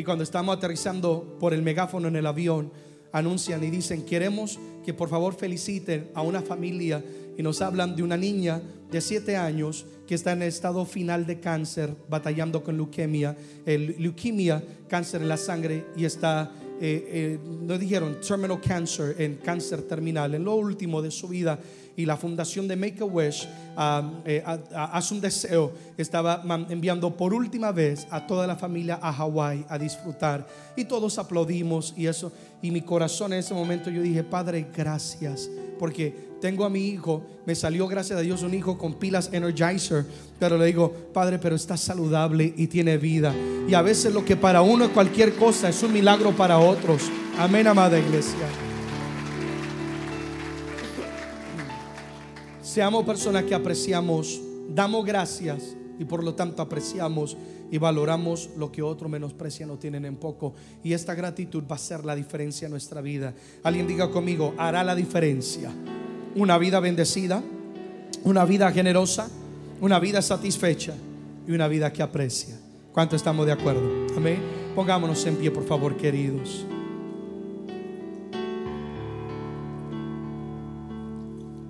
Y 0.00 0.02
cuando 0.02 0.24
estamos 0.24 0.56
aterrizando 0.56 1.36
por 1.38 1.52
el 1.52 1.60
megáfono 1.60 2.08
en 2.08 2.16
el 2.16 2.24
avión, 2.24 2.72
anuncian 3.12 3.62
y 3.62 3.68
dicen, 3.68 4.06
queremos 4.06 4.58
que 4.82 4.94
por 4.94 5.10
favor 5.10 5.34
feliciten 5.34 6.08
a 6.14 6.22
una 6.22 6.40
familia 6.40 7.04
y 7.36 7.42
nos 7.42 7.60
hablan 7.60 7.94
de 7.94 8.02
una 8.02 8.16
niña 8.16 8.62
de 8.90 8.98
7 8.98 9.36
años 9.36 9.84
que 10.06 10.14
está 10.14 10.32
en 10.32 10.40
estado 10.40 10.86
final 10.86 11.26
de 11.26 11.38
cáncer, 11.38 11.94
batallando 12.08 12.64
con 12.64 12.78
leucemia, 12.78 13.36
el 13.66 13.94
leucemia, 13.98 14.64
cáncer 14.88 15.20
en 15.20 15.28
la 15.28 15.36
sangre 15.36 15.84
y 15.94 16.06
está, 16.06 16.50
eh, 16.80 17.04
eh, 17.06 17.38
nos 17.44 17.78
dijeron, 17.78 18.16
terminal 18.22 18.58
cancer, 18.58 19.16
en 19.18 19.36
cáncer 19.36 19.82
terminal, 19.82 20.34
en 20.34 20.44
lo 20.44 20.54
último 20.54 21.02
de 21.02 21.10
su 21.10 21.28
vida 21.28 21.58
y 21.96 22.06
la 22.06 22.16
fundación 22.16 22.66
de 22.68 22.76
Make 22.76 23.02
a 23.02 23.04
Wish 23.04 23.48
eh, 24.24 24.42
hace 24.74 25.14
un 25.14 25.20
deseo, 25.20 25.72
estaba 25.96 26.42
enviando 26.68 27.16
por 27.16 27.34
última 27.34 27.72
vez 27.72 28.06
a 28.10 28.26
toda 28.26 28.46
la 28.46 28.56
familia 28.56 28.98
a 29.00 29.12
Hawái 29.12 29.64
a 29.68 29.78
disfrutar 29.78 30.46
y 30.76 30.84
todos 30.84 31.18
aplaudimos 31.18 31.94
y 31.96 32.06
eso 32.06 32.32
y 32.62 32.70
mi 32.70 32.82
corazón 32.82 33.32
en 33.32 33.40
ese 33.40 33.54
momento 33.54 33.90
yo 33.90 34.02
dije, 34.02 34.22
Padre, 34.22 34.66
gracias, 34.76 35.48
porque 35.78 36.30
tengo 36.40 36.64
a 36.64 36.70
mi 36.70 36.88
hijo, 36.88 37.24
me 37.46 37.54
salió 37.54 37.86
gracias 37.86 38.18
a 38.18 38.22
Dios 38.22 38.42
un 38.42 38.54
hijo 38.54 38.78
con 38.78 38.94
pilas 38.94 39.30
Energizer, 39.32 40.06
pero 40.38 40.56
le 40.56 40.66
digo, 40.66 40.92
Padre, 41.12 41.38
pero 41.38 41.54
está 41.54 41.76
saludable 41.76 42.52
y 42.56 42.66
tiene 42.66 42.96
vida. 42.96 43.34
Y 43.68 43.74
a 43.74 43.82
veces 43.82 44.12
lo 44.12 44.24
que 44.24 44.36
para 44.36 44.62
uno 44.62 44.86
es 44.86 44.90
cualquier 44.90 45.34
cosa 45.34 45.68
es 45.68 45.82
un 45.82 45.92
milagro 45.92 46.32
para 46.32 46.58
otros. 46.58 47.02
Amén, 47.38 47.66
amada 47.66 47.98
iglesia. 47.98 48.69
Seamos 52.70 53.04
personas 53.04 53.42
que 53.42 53.54
apreciamos, 53.56 54.40
damos 54.68 55.04
gracias 55.04 55.74
y 55.98 56.04
por 56.04 56.22
lo 56.22 56.36
tanto 56.36 56.62
apreciamos 56.62 57.36
y 57.68 57.78
valoramos 57.78 58.48
lo 58.56 58.70
que 58.70 58.80
otros 58.80 59.10
menosprecian 59.10 59.70
o 59.70 59.76
tienen 59.76 60.04
en 60.04 60.14
poco. 60.14 60.54
Y 60.84 60.92
esta 60.92 61.16
gratitud 61.16 61.64
va 61.68 61.74
a 61.74 61.80
ser 61.80 62.04
la 62.04 62.14
diferencia 62.14 62.66
en 62.66 62.70
nuestra 62.70 63.00
vida. 63.00 63.34
Alguien 63.64 63.88
diga 63.88 64.08
conmigo, 64.12 64.54
hará 64.56 64.84
la 64.84 64.94
diferencia. 64.94 65.72
Una 66.36 66.58
vida 66.58 66.78
bendecida, 66.78 67.42
una 68.22 68.44
vida 68.44 68.70
generosa, 68.70 69.28
una 69.80 69.98
vida 69.98 70.22
satisfecha 70.22 70.94
y 71.48 71.50
una 71.50 71.66
vida 71.66 71.92
que 71.92 72.04
aprecia. 72.04 72.56
¿Cuánto 72.92 73.16
estamos 73.16 73.46
de 73.46 73.52
acuerdo? 73.52 74.06
Amén. 74.16 74.38
Pongámonos 74.76 75.26
en 75.26 75.34
pie, 75.34 75.50
por 75.50 75.66
favor, 75.66 75.96
queridos. 75.96 76.64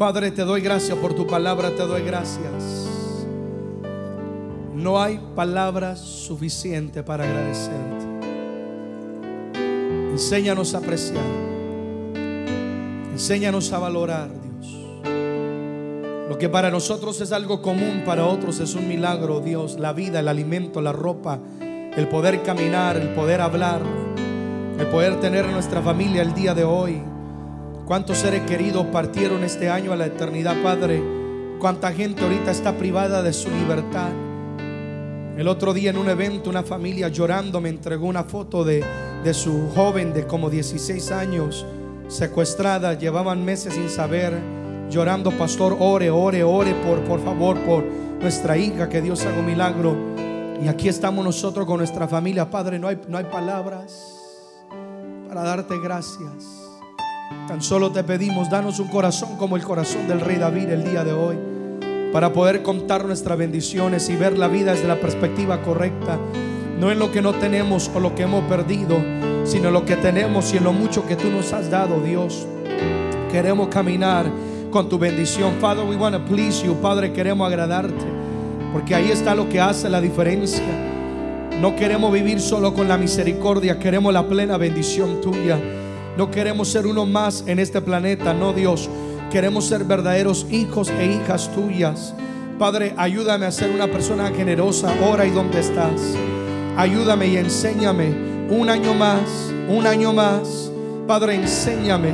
Padre, 0.00 0.30
te 0.30 0.44
doy 0.44 0.62
gracias 0.62 0.96
por 0.96 1.12
tu 1.12 1.26
palabra, 1.26 1.76
te 1.76 1.82
doy 1.82 2.00
gracias. 2.00 2.88
No 4.74 4.98
hay 4.98 5.20
palabras 5.36 6.00
suficientes 6.00 7.02
para 7.02 7.24
agradecerte. 7.24 8.06
Enséñanos 10.10 10.74
a 10.74 10.78
apreciar. 10.78 11.22
Enséñanos 13.12 13.70
a 13.74 13.78
valorar, 13.78 14.30
Dios. 14.40 14.74
Lo 16.30 16.38
que 16.38 16.48
para 16.48 16.70
nosotros 16.70 17.20
es 17.20 17.30
algo 17.30 17.60
común, 17.60 18.02
para 18.06 18.24
otros 18.24 18.58
es 18.60 18.74
un 18.74 18.88
milagro, 18.88 19.40
Dios. 19.40 19.78
La 19.78 19.92
vida, 19.92 20.20
el 20.20 20.28
alimento, 20.28 20.80
la 20.80 20.92
ropa, 20.92 21.40
el 21.60 22.08
poder 22.08 22.42
caminar, 22.42 22.96
el 22.96 23.10
poder 23.10 23.42
hablar, 23.42 23.82
el 24.78 24.86
poder 24.86 25.20
tener 25.20 25.44
nuestra 25.44 25.82
familia 25.82 26.22
el 26.22 26.32
día 26.32 26.54
de 26.54 26.64
hoy. 26.64 27.02
¿Cuántos 27.90 28.18
seres 28.18 28.42
queridos 28.42 28.86
partieron 28.92 29.42
este 29.42 29.68
año 29.68 29.92
a 29.92 29.96
la 29.96 30.06
eternidad, 30.06 30.62
Padre? 30.62 31.02
¿Cuánta 31.58 31.90
gente 31.90 32.22
ahorita 32.22 32.52
está 32.52 32.78
privada 32.78 33.20
de 33.20 33.32
su 33.32 33.50
libertad? 33.50 34.10
El 35.36 35.48
otro 35.48 35.74
día 35.74 35.90
en 35.90 35.98
un 35.98 36.08
evento 36.08 36.50
una 36.50 36.62
familia 36.62 37.08
llorando 37.08 37.60
me 37.60 37.68
entregó 37.68 38.06
una 38.06 38.22
foto 38.22 38.62
de, 38.62 38.84
de 39.24 39.34
su 39.34 39.70
joven 39.74 40.12
de 40.12 40.24
como 40.24 40.50
16 40.50 41.10
años 41.10 41.66
secuestrada. 42.06 42.94
Llevaban 42.94 43.44
meses 43.44 43.74
sin 43.74 43.90
saber, 43.90 44.38
llorando, 44.88 45.32
pastor, 45.32 45.76
ore, 45.80 46.10
ore, 46.10 46.44
ore 46.44 46.74
por, 46.86 47.02
por 47.02 47.18
favor, 47.24 47.58
por 47.58 47.82
nuestra 48.20 48.56
hija, 48.56 48.88
que 48.88 49.02
Dios 49.02 49.26
haga 49.26 49.40
un 49.40 49.46
milagro. 49.46 49.96
Y 50.62 50.68
aquí 50.68 50.88
estamos 50.88 51.24
nosotros 51.24 51.66
con 51.66 51.78
nuestra 51.78 52.06
familia. 52.06 52.48
Padre, 52.48 52.78
no 52.78 52.86
hay, 52.86 53.00
no 53.08 53.18
hay 53.18 53.24
palabras 53.24 54.16
para 55.26 55.42
darte 55.42 55.76
gracias. 55.80 56.69
Tan 57.30 57.62
solo 57.62 57.92
te 57.92 58.02
pedimos, 58.02 58.50
danos 58.50 58.80
un 58.80 58.88
corazón 58.88 59.36
como 59.36 59.56
el 59.56 59.62
corazón 59.62 60.08
del 60.08 60.20
rey 60.20 60.36
David 60.36 60.68
el 60.70 60.84
día 60.84 61.04
de 61.04 61.12
hoy, 61.12 61.38
para 62.12 62.32
poder 62.32 62.62
contar 62.62 63.04
nuestras 63.04 63.38
bendiciones 63.38 64.08
y 64.10 64.16
ver 64.16 64.36
la 64.36 64.48
vida 64.48 64.72
desde 64.72 64.88
la 64.88 65.00
perspectiva 65.00 65.62
correcta, 65.62 66.18
no 66.80 66.90
en 66.90 66.98
lo 66.98 67.12
que 67.12 67.22
no 67.22 67.32
tenemos 67.32 67.88
o 67.94 68.00
lo 68.00 68.16
que 68.16 68.24
hemos 68.24 68.42
perdido, 68.44 68.96
sino 69.44 69.68
en 69.68 69.74
lo 69.74 69.84
que 69.84 69.94
tenemos 69.94 70.52
y 70.52 70.56
en 70.56 70.64
lo 70.64 70.72
mucho 70.72 71.06
que 71.06 71.14
tú 71.14 71.30
nos 71.30 71.52
has 71.52 71.70
dado, 71.70 72.00
Dios. 72.00 72.48
Queremos 73.30 73.68
caminar 73.68 74.26
con 74.72 74.88
tu 74.88 74.98
bendición. 74.98 75.54
Father, 75.60 75.84
we 75.84 75.94
want 75.94 76.16
to 76.16 76.24
please 76.24 76.64
you. 76.64 76.74
Padre, 76.80 77.12
queremos 77.12 77.46
agradarte, 77.46 78.06
porque 78.72 78.96
ahí 78.96 79.12
está 79.12 79.36
lo 79.36 79.48
que 79.48 79.60
hace 79.60 79.88
la 79.88 80.00
diferencia. 80.00 80.64
No 81.60 81.76
queremos 81.76 82.12
vivir 82.12 82.40
solo 82.40 82.74
con 82.74 82.88
la 82.88 82.98
misericordia, 82.98 83.78
queremos 83.78 84.12
la 84.12 84.26
plena 84.26 84.56
bendición 84.56 85.20
tuya. 85.20 85.58
No 86.20 86.30
queremos 86.30 86.68
ser 86.68 86.86
uno 86.86 87.06
más 87.06 87.44
en 87.46 87.58
este 87.58 87.80
planeta, 87.80 88.34
no 88.34 88.52
Dios. 88.52 88.90
Queremos 89.32 89.64
ser 89.64 89.84
verdaderos 89.84 90.46
hijos 90.50 90.90
e 90.90 91.06
hijas 91.06 91.50
tuyas. 91.54 92.12
Padre, 92.58 92.92
ayúdame 92.98 93.46
a 93.46 93.50
ser 93.50 93.70
una 93.70 93.86
persona 93.86 94.30
generosa 94.30 94.94
ahora 95.02 95.24
y 95.24 95.30
donde 95.30 95.60
estás. 95.60 95.98
Ayúdame 96.76 97.28
y 97.28 97.38
enséñame 97.38 98.12
un 98.50 98.68
año 98.68 98.92
más, 98.92 99.22
un 99.66 99.86
año 99.86 100.12
más. 100.12 100.70
Padre, 101.06 101.36
enséñame 101.36 102.12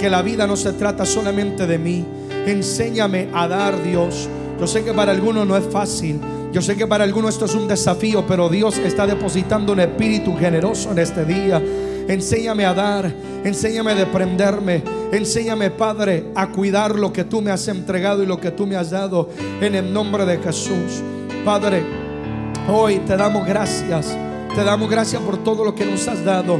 que 0.00 0.10
la 0.10 0.22
vida 0.22 0.48
no 0.48 0.56
se 0.56 0.72
trata 0.72 1.06
solamente 1.06 1.68
de 1.68 1.78
mí. 1.78 2.04
Enséñame 2.46 3.28
a 3.32 3.46
dar, 3.46 3.80
Dios. 3.84 4.28
Yo 4.58 4.66
sé 4.66 4.82
que 4.82 4.92
para 4.92 5.12
algunos 5.12 5.46
no 5.46 5.56
es 5.56 5.64
fácil. 5.66 6.20
Yo 6.50 6.60
sé 6.60 6.74
que 6.74 6.88
para 6.88 7.04
algunos 7.04 7.34
esto 7.34 7.44
es 7.44 7.54
un 7.54 7.68
desafío, 7.68 8.24
pero 8.26 8.48
Dios 8.48 8.78
está 8.78 9.06
depositando 9.06 9.74
un 9.74 9.78
espíritu 9.78 10.36
generoso 10.36 10.90
en 10.90 10.98
este 10.98 11.24
día. 11.24 11.62
Enséñame 12.08 12.66
a 12.66 12.74
dar, 12.74 13.14
enséñame 13.44 13.92
a 13.92 13.94
deprenderme, 13.94 14.82
enséñame, 15.12 15.70
Padre, 15.70 16.32
a 16.34 16.48
cuidar 16.48 16.98
lo 16.98 17.12
que 17.12 17.24
tú 17.24 17.40
me 17.40 17.50
has 17.50 17.68
entregado 17.68 18.22
y 18.22 18.26
lo 18.26 18.40
que 18.40 18.50
tú 18.50 18.66
me 18.66 18.76
has 18.76 18.90
dado 18.90 19.28
en 19.60 19.74
el 19.74 19.92
nombre 19.92 20.24
de 20.24 20.38
Jesús. 20.38 21.02
Padre, 21.44 21.82
hoy 22.68 22.98
te 23.00 23.16
damos 23.16 23.46
gracias, 23.46 24.16
te 24.54 24.64
damos 24.64 24.90
gracias 24.90 25.22
por 25.22 25.36
todo 25.44 25.64
lo 25.64 25.74
que 25.74 25.84
nos 25.84 26.08
has 26.08 26.24
dado. 26.24 26.58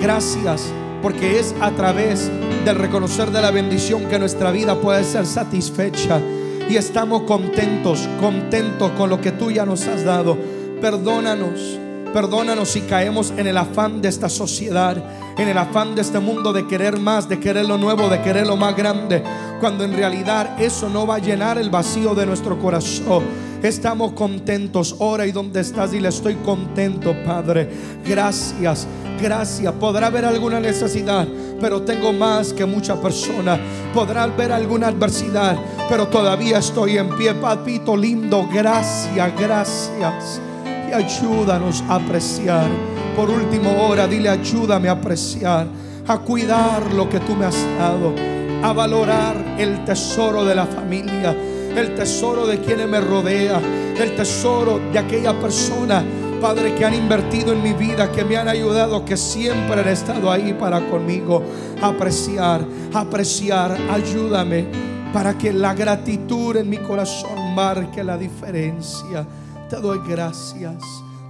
Gracias 0.00 0.70
porque 1.02 1.38
es 1.38 1.54
a 1.60 1.70
través 1.70 2.30
del 2.64 2.76
reconocer 2.76 3.30
de 3.30 3.40
la 3.40 3.50
bendición 3.50 4.06
que 4.06 4.18
nuestra 4.18 4.50
vida 4.50 4.78
puede 4.80 5.04
ser 5.04 5.24
satisfecha 5.24 6.20
y 6.68 6.76
estamos 6.76 7.22
contentos, 7.22 8.08
contentos 8.20 8.90
con 8.92 9.08
lo 9.08 9.20
que 9.20 9.32
tú 9.32 9.50
ya 9.50 9.64
nos 9.64 9.86
has 9.86 10.04
dado. 10.04 10.36
Perdónanos 10.80 11.78
Perdónanos 12.12 12.70
si 12.70 12.80
caemos 12.82 13.32
en 13.36 13.46
el 13.46 13.56
afán 13.56 14.00
de 14.00 14.08
esta 14.08 14.28
sociedad, 14.28 14.96
en 15.36 15.48
el 15.48 15.58
afán 15.58 15.94
de 15.94 16.02
este 16.02 16.18
mundo 16.18 16.52
de 16.52 16.66
querer 16.66 16.98
más, 16.98 17.28
de 17.28 17.38
querer 17.38 17.66
lo 17.66 17.76
nuevo, 17.76 18.08
de 18.08 18.22
querer 18.22 18.46
lo 18.46 18.56
más 18.56 18.74
grande, 18.74 19.22
cuando 19.60 19.84
en 19.84 19.92
realidad 19.92 20.60
eso 20.60 20.88
no 20.88 21.06
va 21.06 21.16
a 21.16 21.18
llenar 21.18 21.58
el 21.58 21.68
vacío 21.68 22.14
de 22.14 22.24
nuestro 22.24 22.58
corazón. 22.58 23.24
Estamos 23.62 24.12
contentos. 24.12 24.94
Ora 24.98 25.26
y 25.26 25.32
donde 25.32 25.60
estás, 25.60 25.92
y 25.92 26.00
le 26.00 26.08
estoy 26.08 26.36
contento, 26.36 27.14
Padre. 27.24 27.68
Gracias, 28.06 28.86
gracias. 29.20 29.72
Podrá 29.74 30.06
haber 30.06 30.24
alguna 30.24 30.60
necesidad, 30.60 31.26
pero 31.60 31.82
tengo 31.82 32.12
más 32.12 32.52
que 32.52 32.64
mucha 32.64 33.00
persona. 33.00 33.58
Podrá 33.92 34.24
haber 34.24 34.52
alguna 34.52 34.88
adversidad, 34.88 35.56
pero 35.88 36.06
todavía 36.08 36.58
estoy 36.58 36.98
en 36.98 37.08
pie. 37.16 37.34
Papito 37.34 37.96
lindo, 37.96 38.48
gracias, 38.52 39.32
gracias 39.38 40.40
y 40.88 40.92
ayúdanos 40.92 41.82
a 41.88 41.96
apreciar. 41.96 42.68
Por 43.16 43.30
último, 43.30 43.86
hora, 43.86 44.06
dile 44.06 44.28
ayúdame 44.28 44.88
a 44.88 44.92
apreciar, 44.92 45.66
a 46.06 46.18
cuidar 46.18 46.92
lo 46.92 47.08
que 47.08 47.20
tú 47.20 47.34
me 47.34 47.46
has 47.46 47.56
dado, 47.78 48.14
a 48.62 48.72
valorar 48.72 49.56
el 49.58 49.84
tesoro 49.84 50.44
de 50.44 50.54
la 50.54 50.66
familia, 50.66 51.34
el 51.76 51.94
tesoro 51.94 52.46
de 52.46 52.60
quienes 52.60 52.88
me 52.88 53.00
rodea, 53.00 53.60
el 53.98 54.14
tesoro 54.16 54.80
de 54.92 54.98
aquella 54.98 55.38
persona, 55.40 56.04
Padre, 56.40 56.74
que 56.74 56.84
han 56.84 56.94
invertido 56.94 57.52
en 57.52 57.62
mi 57.62 57.72
vida, 57.72 58.12
que 58.12 58.24
me 58.24 58.36
han 58.36 58.48
ayudado, 58.48 59.04
que 59.04 59.16
siempre 59.16 59.80
han 59.80 59.88
estado 59.88 60.30
ahí 60.30 60.52
para 60.52 60.86
conmigo. 60.88 61.42
Apreciar, 61.80 62.60
apreciar, 62.92 63.76
ayúdame 63.90 64.66
para 65.12 65.36
que 65.38 65.50
la 65.50 65.72
gratitud 65.72 66.56
en 66.56 66.68
mi 66.68 66.76
corazón 66.76 67.54
marque 67.54 68.04
la 68.04 68.18
diferencia. 68.18 69.26
Te 69.68 69.76
doy 69.76 69.98
gracias, 70.06 70.82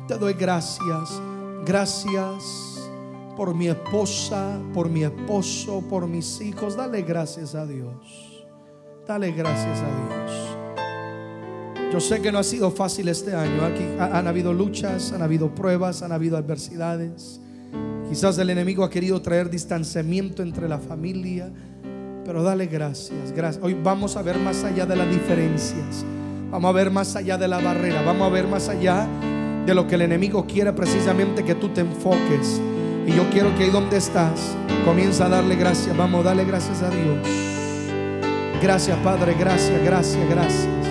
te 0.06 0.18
doy 0.18 0.34
gracias. 0.34 1.20
Gracias 1.64 2.90
por 3.34 3.54
mi 3.54 3.68
esposa, 3.68 4.60
por 4.74 4.90
mi 4.90 5.04
esposo, 5.04 5.82
por 5.88 6.06
mis 6.06 6.40
hijos. 6.42 6.76
Dale 6.76 7.00
gracias 7.02 7.54
a 7.54 7.64
Dios. 7.64 8.44
Dale 9.06 9.32
gracias 9.32 9.80
a 9.80 9.86
Dios. 9.86 10.56
Yo 11.92 11.98
sé 12.00 12.20
que 12.20 12.30
no 12.30 12.38
ha 12.38 12.44
sido 12.44 12.70
fácil 12.70 13.08
este 13.08 13.34
año. 13.34 13.64
Aquí 13.64 13.84
han 13.98 14.26
habido 14.26 14.52
luchas, 14.52 15.12
han 15.12 15.22
habido 15.22 15.54
pruebas, 15.54 16.02
han 16.02 16.12
habido 16.12 16.36
adversidades. 16.36 17.40
Quizás 18.08 18.36
el 18.38 18.50
enemigo 18.50 18.84
ha 18.84 18.90
querido 18.90 19.22
traer 19.22 19.48
distanciamiento 19.48 20.42
entre 20.42 20.68
la 20.68 20.78
familia, 20.78 21.50
pero 22.24 22.42
dale 22.42 22.66
gracias, 22.66 23.32
gracias. 23.32 23.64
Hoy 23.64 23.74
vamos 23.74 24.16
a 24.16 24.22
ver 24.22 24.38
más 24.38 24.62
allá 24.62 24.84
de 24.84 24.96
las 24.96 25.08
diferencias. 25.08 26.04
Vamos 26.50 26.68
a 26.68 26.72
ver 26.72 26.90
más 26.90 27.16
allá 27.16 27.36
de 27.36 27.48
la 27.48 27.58
barrera. 27.60 28.02
Vamos 28.02 28.26
a 28.26 28.30
ver 28.30 28.46
más 28.46 28.68
allá 28.68 29.06
de 29.66 29.74
lo 29.74 29.86
que 29.86 29.96
el 29.96 30.02
enemigo 30.02 30.46
quiere 30.46 30.72
precisamente 30.72 31.44
que 31.44 31.54
tú 31.54 31.68
te 31.70 31.80
enfoques. 31.80 32.60
Y 33.06 33.12
yo 33.12 33.28
quiero 33.30 33.54
que 33.56 33.64
ahí 33.64 33.70
donde 33.70 33.96
estás, 33.96 34.56
comienza 34.84 35.26
a 35.26 35.28
darle 35.28 35.56
gracias. 35.56 35.96
Vamos 35.96 36.20
a 36.20 36.28
darle 36.28 36.44
gracias 36.44 36.82
a 36.82 36.90
Dios. 36.90 37.18
Gracias, 38.62 38.96
Padre. 38.98 39.34
Gracias, 39.38 39.82
gracias, 39.84 40.28
gracias. 40.28 40.85